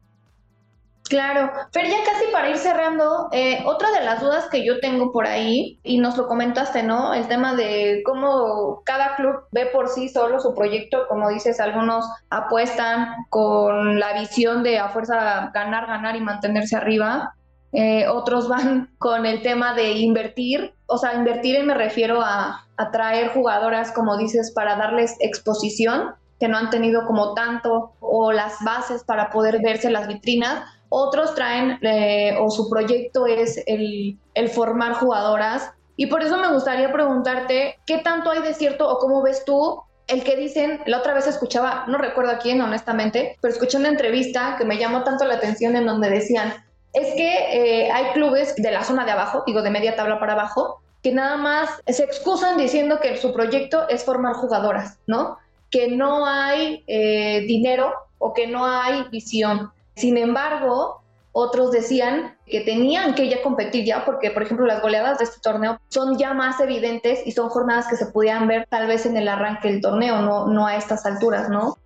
Claro, 1.09 1.51
pero 1.73 1.89
ya 1.89 2.03
casi 2.05 2.25
para 2.31 2.51
ir 2.51 2.57
cerrando, 2.57 3.29
eh, 3.31 3.63
otra 3.65 3.89
de 3.91 4.05
las 4.05 4.21
dudas 4.21 4.47
que 4.51 4.63
yo 4.63 4.79
tengo 4.79 5.11
por 5.11 5.25
ahí, 5.25 5.79
y 5.81 5.97
nos 5.97 6.15
lo 6.17 6.27
comentaste, 6.27 6.83
¿no? 6.83 7.15
El 7.15 7.27
tema 7.27 7.55
de 7.55 8.03
cómo 8.05 8.83
cada 8.85 9.15
club 9.15 9.47
ve 9.51 9.65
por 9.73 9.89
sí 9.89 10.07
solo 10.07 10.39
su 10.39 10.53
proyecto, 10.53 11.07
como 11.09 11.29
dices, 11.29 11.59
algunos 11.59 12.05
apuestan 12.29 13.15
con 13.29 13.99
la 13.99 14.13
visión 14.13 14.61
de 14.61 14.77
a 14.77 14.89
fuerza 14.89 15.49
ganar, 15.51 15.87
ganar 15.87 16.15
y 16.15 16.21
mantenerse 16.21 16.75
arriba, 16.75 17.33
eh, 17.71 18.07
otros 18.07 18.47
van 18.47 18.91
con 18.99 19.25
el 19.25 19.41
tema 19.41 19.73
de 19.73 19.93
invertir, 19.93 20.75
o 20.85 20.99
sea, 20.99 21.15
invertir 21.15 21.63
me 21.63 21.73
refiero 21.73 22.21
a 22.21 22.67
atraer 22.77 23.29
jugadoras, 23.29 23.91
como 23.91 24.15
dices, 24.15 24.51
para 24.53 24.75
darles 24.75 25.15
exposición, 25.21 26.13
que 26.39 26.47
no 26.47 26.57
han 26.57 26.69
tenido 26.69 27.05
como 27.07 27.33
tanto, 27.33 27.93
o 27.99 28.31
las 28.31 28.57
bases 28.63 29.03
para 29.03 29.31
poder 29.31 29.59
verse 29.61 29.89
las 29.89 30.07
vitrinas 30.07 30.63
otros 30.89 31.35
traen 31.35 31.79
eh, 31.81 32.35
o 32.39 32.49
su 32.49 32.69
proyecto 32.69 33.25
es 33.27 33.63
el, 33.65 34.17
el 34.33 34.49
formar 34.49 34.93
jugadoras. 34.93 35.71
Y 35.95 36.07
por 36.07 36.23
eso 36.23 36.37
me 36.37 36.51
gustaría 36.51 36.91
preguntarte, 36.91 37.79
¿qué 37.85 37.99
tanto 37.99 38.31
hay 38.31 38.41
de 38.41 38.53
cierto 38.53 38.89
o 38.89 38.99
cómo 38.99 39.21
ves 39.21 39.43
tú 39.45 39.83
el 40.09 40.23
que 40.23 40.35
dicen, 40.35 40.81
la 40.87 40.99
otra 40.99 41.13
vez 41.13 41.27
escuchaba, 41.27 41.85
no 41.87 41.97
recuerdo 41.97 42.31
a 42.31 42.39
quién 42.39 42.59
honestamente, 42.61 43.37
pero 43.41 43.53
escuché 43.53 43.77
una 43.77 43.89
entrevista 43.89 44.55
que 44.57 44.65
me 44.65 44.77
llamó 44.77 45.03
tanto 45.03 45.23
la 45.25 45.35
atención 45.35 45.75
en 45.75 45.85
donde 45.85 46.09
decían, 46.09 46.53
es 46.93 47.13
que 47.13 47.83
eh, 47.83 47.91
hay 47.91 48.11
clubes 48.13 48.55
de 48.55 48.71
la 48.71 48.83
zona 48.83 49.05
de 49.05 49.11
abajo, 49.11 49.43
digo 49.45 49.61
de 49.61 49.69
media 49.69 49.95
tabla 49.95 50.19
para 50.19 50.33
abajo, 50.33 50.81
que 51.03 51.11
nada 51.11 51.37
más 51.37 51.69
se 51.87 52.03
excusan 52.03 52.57
diciendo 52.57 52.99
que 52.99 53.17
su 53.17 53.31
proyecto 53.31 53.87
es 53.87 54.03
formar 54.03 54.33
jugadoras, 54.33 54.97
¿no? 55.05 55.37
Que 55.69 55.89
no 55.89 56.25
hay 56.25 56.83
eh, 56.87 57.41
dinero 57.47 57.93
o 58.17 58.33
que 58.33 58.47
no 58.47 58.65
hay 58.65 59.03
visión. 59.11 59.71
Sin 59.99 60.17
embargo, 60.17 61.01
otros 61.33 61.71
decían 61.71 62.37
que 62.45 62.61
tenían 62.61 63.15
que 63.15 63.27
ya 63.27 63.41
competir 63.41 63.83
ya 63.83 64.05
porque, 64.05 64.31
por 64.31 64.43
ejemplo, 64.43 64.65
las 64.65 64.81
goleadas 64.81 65.17
de 65.17 65.25
este 65.25 65.41
torneo 65.41 65.77
son 65.89 66.17
ya 66.17 66.33
más 66.33 66.59
evidentes 66.61 67.19
y 67.25 67.33
son 67.33 67.49
jornadas 67.49 67.87
que 67.89 67.97
se 67.97 68.05
podían 68.05 68.47
ver 68.47 68.65
tal 68.69 68.87
vez 68.87 69.05
en 69.05 69.17
el 69.17 69.27
arranque 69.27 69.69
del 69.69 69.81
torneo, 69.81 70.21
no, 70.21 70.47
no 70.47 70.67
a 70.67 70.77
estas 70.77 71.05
alturas, 71.05 71.49
¿no? 71.49 71.77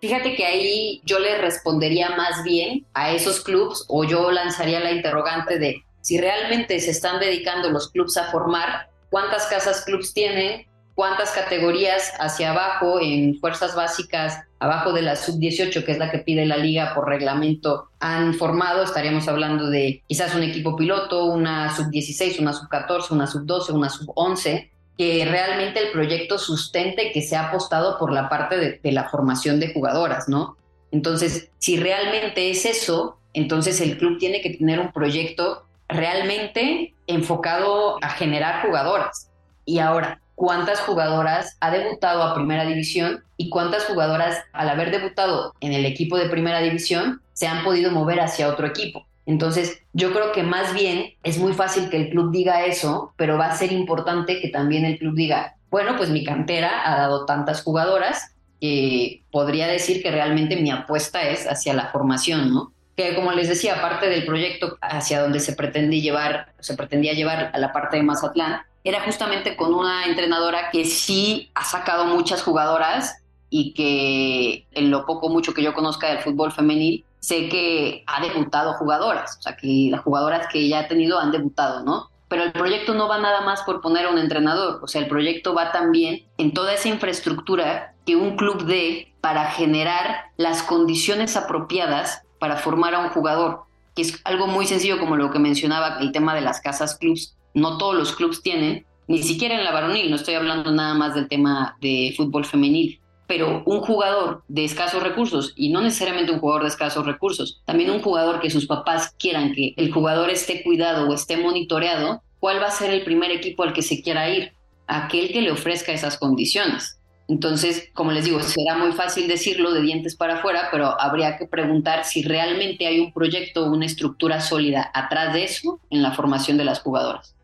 Fíjate 0.00 0.36
que 0.36 0.46
ahí 0.46 1.02
yo 1.04 1.18
le 1.18 1.38
respondería 1.38 2.10
más 2.10 2.44
bien 2.44 2.86
a 2.94 3.10
esos 3.10 3.40
clubes 3.40 3.84
o 3.88 4.04
yo 4.04 4.30
lanzaría 4.30 4.78
la 4.78 4.92
interrogante 4.92 5.58
de 5.58 5.82
si 6.00 6.18
realmente 6.18 6.78
se 6.78 6.92
están 6.92 7.18
dedicando 7.18 7.70
los 7.70 7.90
clubes 7.90 8.16
a 8.16 8.30
formar, 8.30 8.88
cuántas 9.10 9.46
casas 9.46 9.84
clubes 9.84 10.14
tienen, 10.14 10.66
cuántas 10.94 11.30
categorías 11.32 12.12
hacia 12.18 12.50
abajo 12.50 13.00
en 13.00 13.38
fuerzas 13.38 13.74
básicas, 13.74 14.40
abajo 14.58 14.92
de 14.92 15.02
la 15.02 15.16
sub-18, 15.16 15.84
que 15.84 15.92
es 15.92 15.98
la 15.98 16.10
que 16.10 16.18
pide 16.18 16.46
la 16.46 16.56
liga 16.56 16.94
por 16.94 17.08
reglamento, 17.08 17.88
han 18.00 18.34
formado. 18.34 18.82
Estaríamos 18.82 19.28
hablando 19.28 19.70
de 19.70 20.02
quizás 20.06 20.34
un 20.34 20.42
equipo 20.42 20.76
piloto, 20.76 21.26
una 21.26 21.74
sub-16, 21.74 22.40
una 22.40 22.52
sub-14, 22.52 23.10
una 23.10 23.26
sub-12, 23.26 23.70
una 23.70 23.88
sub-11 23.88 24.70
que 24.98 25.24
realmente 25.24 25.80
el 25.80 25.90
proyecto 25.90 26.38
sustente 26.38 27.12
que 27.12 27.22
se 27.22 27.34
ha 27.34 27.48
apostado 27.48 27.98
por 27.98 28.12
la 28.12 28.28
parte 28.28 28.58
de, 28.58 28.80
de 28.82 28.92
la 28.92 29.08
formación 29.08 29.58
de 29.58 29.72
jugadoras, 29.72 30.28
¿no? 30.28 30.56
Entonces, 30.90 31.50
si 31.58 31.78
realmente 31.78 32.50
es 32.50 32.66
eso, 32.66 33.18
entonces 33.32 33.80
el 33.80 33.96
club 33.96 34.18
tiene 34.18 34.42
que 34.42 34.50
tener 34.50 34.78
un 34.78 34.92
proyecto 34.92 35.64
realmente 35.88 36.94
enfocado 37.06 37.96
a 38.02 38.10
generar 38.10 38.66
jugadoras. 38.66 39.30
Y 39.64 39.78
ahora, 39.78 40.21
cuántas 40.34 40.80
jugadoras 40.80 41.56
ha 41.60 41.70
debutado 41.70 42.22
a 42.22 42.34
primera 42.34 42.64
división 42.64 43.24
y 43.36 43.48
cuántas 43.48 43.84
jugadoras 43.84 44.38
al 44.52 44.68
haber 44.68 44.90
debutado 44.90 45.54
en 45.60 45.72
el 45.72 45.86
equipo 45.86 46.16
de 46.16 46.28
primera 46.28 46.60
división 46.60 47.22
se 47.32 47.46
han 47.46 47.64
podido 47.64 47.90
mover 47.90 48.20
hacia 48.20 48.48
otro 48.48 48.66
equipo. 48.66 49.06
Entonces, 49.24 49.80
yo 49.92 50.12
creo 50.12 50.32
que 50.32 50.42
más 50.42 50.74
bien 50.74 51.14
es 51.22 51.38
muy 51.38 51.52
fácil 51.52 51.90
que 51.90 51.96
el 51.96 52.10
club 52.10 52.32
diga 52.32 52.64
eso, 52.64 53.12
pero 53.16 53.38
va 53.38 53.46
a 53.46 53.56
ser 53.56 53.72
importante 53.72 54.40
que 54.40 54.48
también 54.48 54.84
el 54.84 54.98
club 54.98 55.14
diga, 55.14 55.56
bueno, 55.70 55.96
pues 55.96 56.10
mi 56.10 56.24
cantera 56.24 56.82
ha 56.84 56.96
dado 56.96 57.24
tantas 57.24 57.62
jugadoras 57.62 58.34
que 58.60 59.24
podría 59.30 59.66
decir 59.66 60.02
que 60.02 60.10
realmente 60.10 60.56
mi 60.56 60.70
apuesta 60.70 61.22
es 61.22 61.46
hacia 61.46 61.74
la 61.74 61.88
formación, 61.88 62.52
¿no? 62.52 62.72
Que 62.96 63.14
como 63.14 63.32
les 63.32 63.48
decía, 63.48 63.76
aparte 63.76 64.08
del 64.08 64.24
proyecto 64.24 64.76
hacia 64.80 65.20
donde 65.20 65.40
se 65.40 65.54
pretendía 65.54 66.02
llevar, 66.02 66.52
se 66.60 66.74
pretendía 66.74 67.14
llevar 67.14 67.50
a 67.54 67.58
la 67.58 67.72
parte 67.72 67.96
de 67.96 68.02
Mazatlán, 68.02 68.62
era 68.84 69.00
justamente 69.00 69.56
con 69.56 69.74
una 69.74 70.06
entrenadora 70.06 70.70
que 70.70 70.84
sí 70.84 71.50
ha 71.54 71.64
sacado 71.64 72.06
muchas 72.06 72.42
jugadoras 72.42 73.22
y 73.48 73.74
que 73.74 74.66
en 74.72 74.90
lo 74.90 75.06
poco 75.06 75.28
mucho 75.28 75.54
que 75.54 75.62
yo 75.62 75.74
conozca 75.74 76.08
del 76.08 76.20
fútbol 76.20 76.52
femenil, 76.52 77.04
sé 77.20 77.48
que 77.48 78.02
ha 78.06 78.20
debutado 78.20 78.74
jugadoras, 78.74 79.36
o 79.38 79.42
sea, 79.42 79.56
que 79.56 79.88
las 79.90 80.00
jugadoras 80.00 80.48
que 80.48 80.60
ella 80.60 80.80
ha 80.80 80.88
tenido 80.88 81.20
han 81.20 81.30
debutado, 81.30 81.84
¿no? 81.84 82.10
Pero 82.28 82.44
el 82.44 82.52
proyecto 82.52 82.94
no 82.94 83.08
va 83.08 83.18
nada 83.18 83.42
más 83.42 83.62
por 83.62 83.82
poner 83.82 84.06
a 84.06 84.10
un 84.10 84.18
entrenador, 84.18 84.80
o 84.82 84.88
sea, 84.88 85.02
el 85.02 85.08
proyecto 85.08 85.54
va 85.54 85.70
también 85.70 86.24
en 86.38 86.52
toda 86.52 86.72
esa 86.72 86.88
infraestructura 86.88 87.94
que 88.06 88.16
un 88.16 88.36
club 88.36 88.64
dé 88.64 89.14
para 89.20 89.50
generar 89.50 90.32
las 90.36 90.62
condiciones 90.62 91.36
apropiadas 91.36 92.22
para 92.40 92.56
formar 92.56 92.94
a 92.94 93.00
un 93.00 93.10
jugador, 93.10 93.64
que 93.94 94.02
es 94.02 94.20
algo 94.24 94.46
muy 94.46 94.66
sencillo 94.66 94.98
como 94.98 95.16
lo 95.16 95.30
que 95.30 95.38
mencionaba 95.38 95.98
el 96.00 96.10
tema 96.10 96.34
de 96.34 96.40
las 96.40 96.60
casas 96.60 96.96
clubs 96.96 97.36
no 97.54 97.78
todos 97.78 97.94
los 97.94 98.14
clubes 98.14 98.42
tienen, 98.42 98.86
ni 99.08 99.22
siquiera 99.22 99.56
en 99.56 99.64
la 99.64 99.72
varonil, 99.72 100.10
no 100.10 100.16
estoy 100.16 100.34
hablando 100.34 100.70
nada 100.70 100.94
más 100.94 101.14
del 101.14 101.28
tema 101.28 101.76
de 101.80 102.14
fútbol 102.16 102.44
femenil, 102.44 103.00
pero 103.26 103.62
un 103.66 103.80
jugador 103.80 104.42
de 104.48 104.64
escasos 104.64 105.02
recursos, 105.02 105.52
y 105.56 105.70
no 105.70 105.80
necesariamente 105.80 106.32
un 106.32 106.38
jugador 106.38 106.62
de 106.62 106.68
escasos 106.68 107.06
recursos, 107.06 107.62
también 107.64 107.90
un 107.90 108.02
jugador 108.02 108.40
que 108.40 108.50
sus 108.50 108.66
papás 108.66 109.14
quieran 109.18 109.52
que 109.54 109.74
el 109.76 109.92
jugador 109.92 110.30
esté 110.30 110.62
cuidado 110.62 111.08
o 111.08 111.14
esté 111.14 111.36
monitoreado, 111.36 112.22
¿cuál 112.40 112.60
va 112.60 112.66
a 112.66 112.72
ser 112.72 112.90
el 112.90 113.04
primer 113.04 113.30
equipo 113.30 113.62
al 113.62 113.72
que 113.72 113.82
se 113.82 114.02
quiera 114.02 114.28
ir? 114.28 114.52
Aquel 114.86 115.32
que 115.32 115.42
le 115.42 115.50
ofrezca 115.50 115.92
esas 115.92 116.18
condiciones. 116.18 116.98
Entonces, 117.28 117.88
como 117.94 118.12
les 118.12 118.26
digo, 118.26 118.40
será 118.40 118.76
muy 118.76 118.92
fácil 118.92 119.28
decirlo 119.28 119.72
de 119.72 119.80
dientes 119.80 120.16
para 120.16 120.34
afuera, 120.34 120.68
pero 120.70 121.00
habría 121.00 121.38
que 121.38 121.46
preguntar 121.46 122.04
si 122.04 122.22
realmente 122.22 122.86
hay 122.86 123.00
un 123.00 123.12
proyecto 123.12 123.64
una 123.64 123.86
estructura 123.86 124.40
sólida 124.40 124.90
atrás 124.92 125.32
de 125.32 125.44
eso 125.44 125.80
en 125.88 126.02
la 126.02 126.12
formación 126.12 126.58
de 126.58 126.64
las 126.64 126.80
jugadoras. 126.80 127.34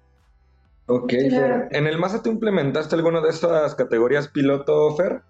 Ok, 0.88 1.10
Fer. 1.10 1.68
¿En 1.70 1.86
el 1.86 1.98
MASA 1.98 2.22
tú 2.22 2.30
implementaste 2.30 2.94
alguna 2.94 3.20
de 3.20 3.28
estas 3.28 3.74
categorías 3.74 4.28
piloto, 4.28 4.96
Fer? 4.96 5.20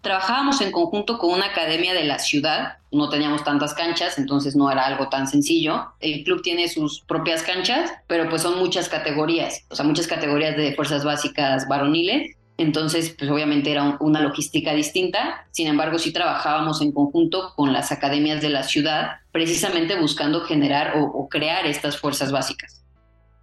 Trabajábamos 0.00 0.60
en 0.60 0.72
conjunto 0.72 1.18
con 1.18 1.32
una 1.32 1.46
academia 1.46 1.94
de 1.94 2.04
la 2.04 2.18
ciudad, 2.18 2.78
no 2.90 3.08
teníamos 3.08 3.44
tantas 3.44 3.72
canchas, 3.74 4.18
entonces 4.18 4.56
no 4.56 4.70
era 4.70 4.84
algo 4.84 5.08
tan 5.08 5.28
sencillo. 5.28 5.92
El 6.00 6.24
club 6.24 6.42
tiene 6.42 6.68
sus 6.68 7.02
propias 7.02 7.42
canchas, 7.42 7.92
pero 8.08 8.28
pues 8.28 8.42
son 8.42 8.58
muchas 8.58 8.88
categorías, 8.88 9.64
o 9.70 9.76
sea, 9.76 9.84
muchas 9.84 10.08
categorías 10.08 10.56
de 10.56 10.74
fuerzas 10.74 11.04
básicas 11.04 11.68
varoniles. 11.68 12.36
Entonces, 12.58 13.14
pues 13.16 13.30
obviamente 13.30 13.70
era 13.70 13.96
una 14.00 14.20
logística 14.20 14.72
distinta. 14.72 15.46
Sin 15.50 15.68
embargo, 15.68 15.98
sí 15.98 16.12
trabajábamos 16.12 16.80
en 16.80 16.90
conjunto 16.90 17.52
con 17.54 17.72
las 17.72 17.92
academias 17.92 18.40
de 18.40 18.48
la 18.48 18.64
ciudad, 18.64 19.20
precisamente 19.30 20.00
buscando 20.00 20.40
generar 20.40 20.96
o, 20.96 21.04
o 21.04 21.28
crear 21.28 21.66
estas 21.66 21.98
fuerzas 21.98 22.32
básicas. 22.32 22.85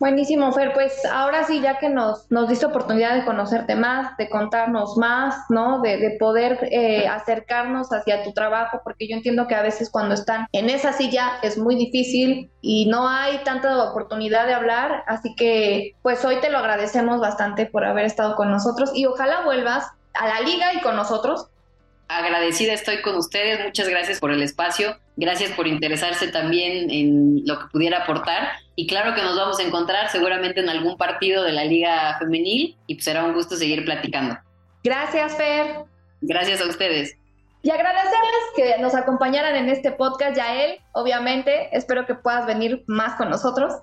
Buenísimo, 0.04 0.52
Fer. 0.52 0.74
Pues 0.74 1.06
ahora 1.06 1.46
sí, 1.46 1.62
ya 1.62 1.80
que 1.80 1.88
nos, 1.88 2.30
nos 2.30 2.50
diste 2.50 2.66
oportunidad 2.66 3.16
de 3.16 3.24
conocerte 3.24 3.74
más, 3.78 4.18
de 4.18 4.28
contarnos 4.28 4.98
más, 4.98 5.46
¿no? 5.48 5.80
De, 5.80 5.96
de 5.96 6.18
poder 6.20 6.68
eh, 6.72 7.08
acercarnos 7.08 7.88
hacia 7.94 8.22
tu 8.22 8.34
trabajo, 8.34 8.82
porque 8.84 9.08
yo 9.08 9.16
entiendo 9.16 9.48
que 9.48 9.56
a 9.56 9.62
veces 9.62 9.90
cuando 9.90 10.14
están 10.14 10.46
en 10.52 10.70
esa 10.70 10.92
silla 10.92 11.36
es 11.42 11.58
muy 11.58 11.78
difícil 11.78 12.52
y 12.60 12.88
no 12.88 13.08
hay 13.08 13.38
tanta 13.46 13.82
oportunidad 13.82 14.46
de 14.46 14.54
hablar. 14.54 15.06
Así 15.08 15.36
que, 15.36 15.94
pues 16.02 16.26
hoy 16.26 16.36
te 16.42 16.50
lo 16.50 16.58
agradecemos 16.58 17.22
bastante 17.22 17.66
por 17.66 17.86
haber 17.86 18.04
estado 18.04 18.36
con 18.36 18.52
nosotros 18.52 18.92
y 18.94 19.06
ojalá 19.06 19.46
vuelvas 19.46 19.88
a 20.16 20.28
la 20.28 20.42
liga 20.42 20.74
y 20.74 20.82
con 20.82 20.98
nosotros 20.98 21.48
agradecida 22.08 22.74
estoy 22.74 23.02
con 23.02 23.16
ustedes, 23.16 23.64
muchas 23.64 23.90
gracias 23.90 24.20
por 24.20 24.32
el 24.32 24.42
espacio, 24.44 24.98
gracias 25.16 25.52
por 25.52 25.68
interesarse 25.68 26.28
también 26.28 26.90
en 26.92 27.42
lo 27.46 27.60
que 27.60 27.66
pudiera 27.68 28.04
aportar 28.04 28.54
y 28.76 28.88
claro 28.88 29.16
que 29.16 29.22
nos 29.22 29.36
vamos 29.36 29.60
a 29.60 29.64
encontrar 29.64 30.10
seguramente 30.10 30.60
en 30.60 30.70
algún 30.70 30.98
partido 30.98 31.44
de 31.44 31.52
la 31.52 31.66
Liga 31.66 32.18
Femenil 32.20 32.78
y 32.88 32.96
pues 32.96 33.06
será 33.06 33.24
un 33.24 33.34
gusto 33.34 33.56
seguir 33.56 33.86
platicando. 33.86 34.38
Gracias, 34.84 35.36
Fer. 35.38 35.86
Gracias 36.22 36.62
a 36.62 36.66
ustedes. 36.66 37.16
Y 37.62 37.72
agradecerles 37.72 38.44
que 38.56 38.78
nos 38.82 38.94
acompañaran 38.94 39.56
en 39.56 39.70
este 39.70 39.92
podcast, 39.92 40.36
Yael. 40.36 40.80
Obviamente, 40.92 41.70
espero 41.72 42.06
que 42.06 42.14
puedas 42.14 42.46
venir 42.46 42.84
más 42.88 43.16
con 43.16 43.30
nosotros. 43.30 43.74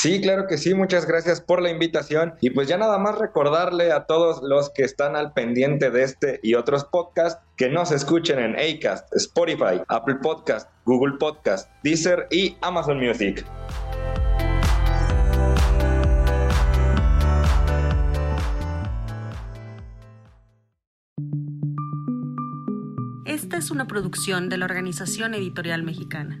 Sí, 0.00 0.18
claro 0.22 0.46
que 0.46 0.56
sí, 0.56 0.72
muchas 0.72 1.04
gracias 1.04 1.42
por 1.42 1.60
la 1.60 1.68
invitación 1.68 2.32
y 2.40 2.48
pues 2.48 2.68
ya 2.68 2.78
nada 2.78 2.96
más 2.96 3.18
recordarle 3.18 3.92
a 3.92 4.06
todos 4.06 4.40
los 4.42 4.70
que 4.70 4.82
están 4.82 5.14
al 5.14 5.34
pendiente 5.34 5.90
de 5.90 6.04
este 6.04 6.40
y 6.42 6.54
otros 6.54 6.86
podcasts 6.86 7.42
que 7.58 7.68
nos 7.68 7.92
escuchen 7.92 8.38
en 8.38 8.54
Acast, 8.54 9.14
Spotify, 9.14 9.82
Apple 9.88 10.16
Podcast, 10.22 10.70
Google 10.86 11.18
Podcast, 11.18 11.70
Deezer 11.82 12.28
y 12.30 12.56
Amazon 12.62 12.98
Music. 12.98 13.44
es 23.60 23.70
una 23.70 23.86
producción 23.86 24.48
de 24.48 24.56
la 24.56 24.64
Organización 24.64 25.34
Editorial 25.34 25.82
Mexicana. 25.82 26.40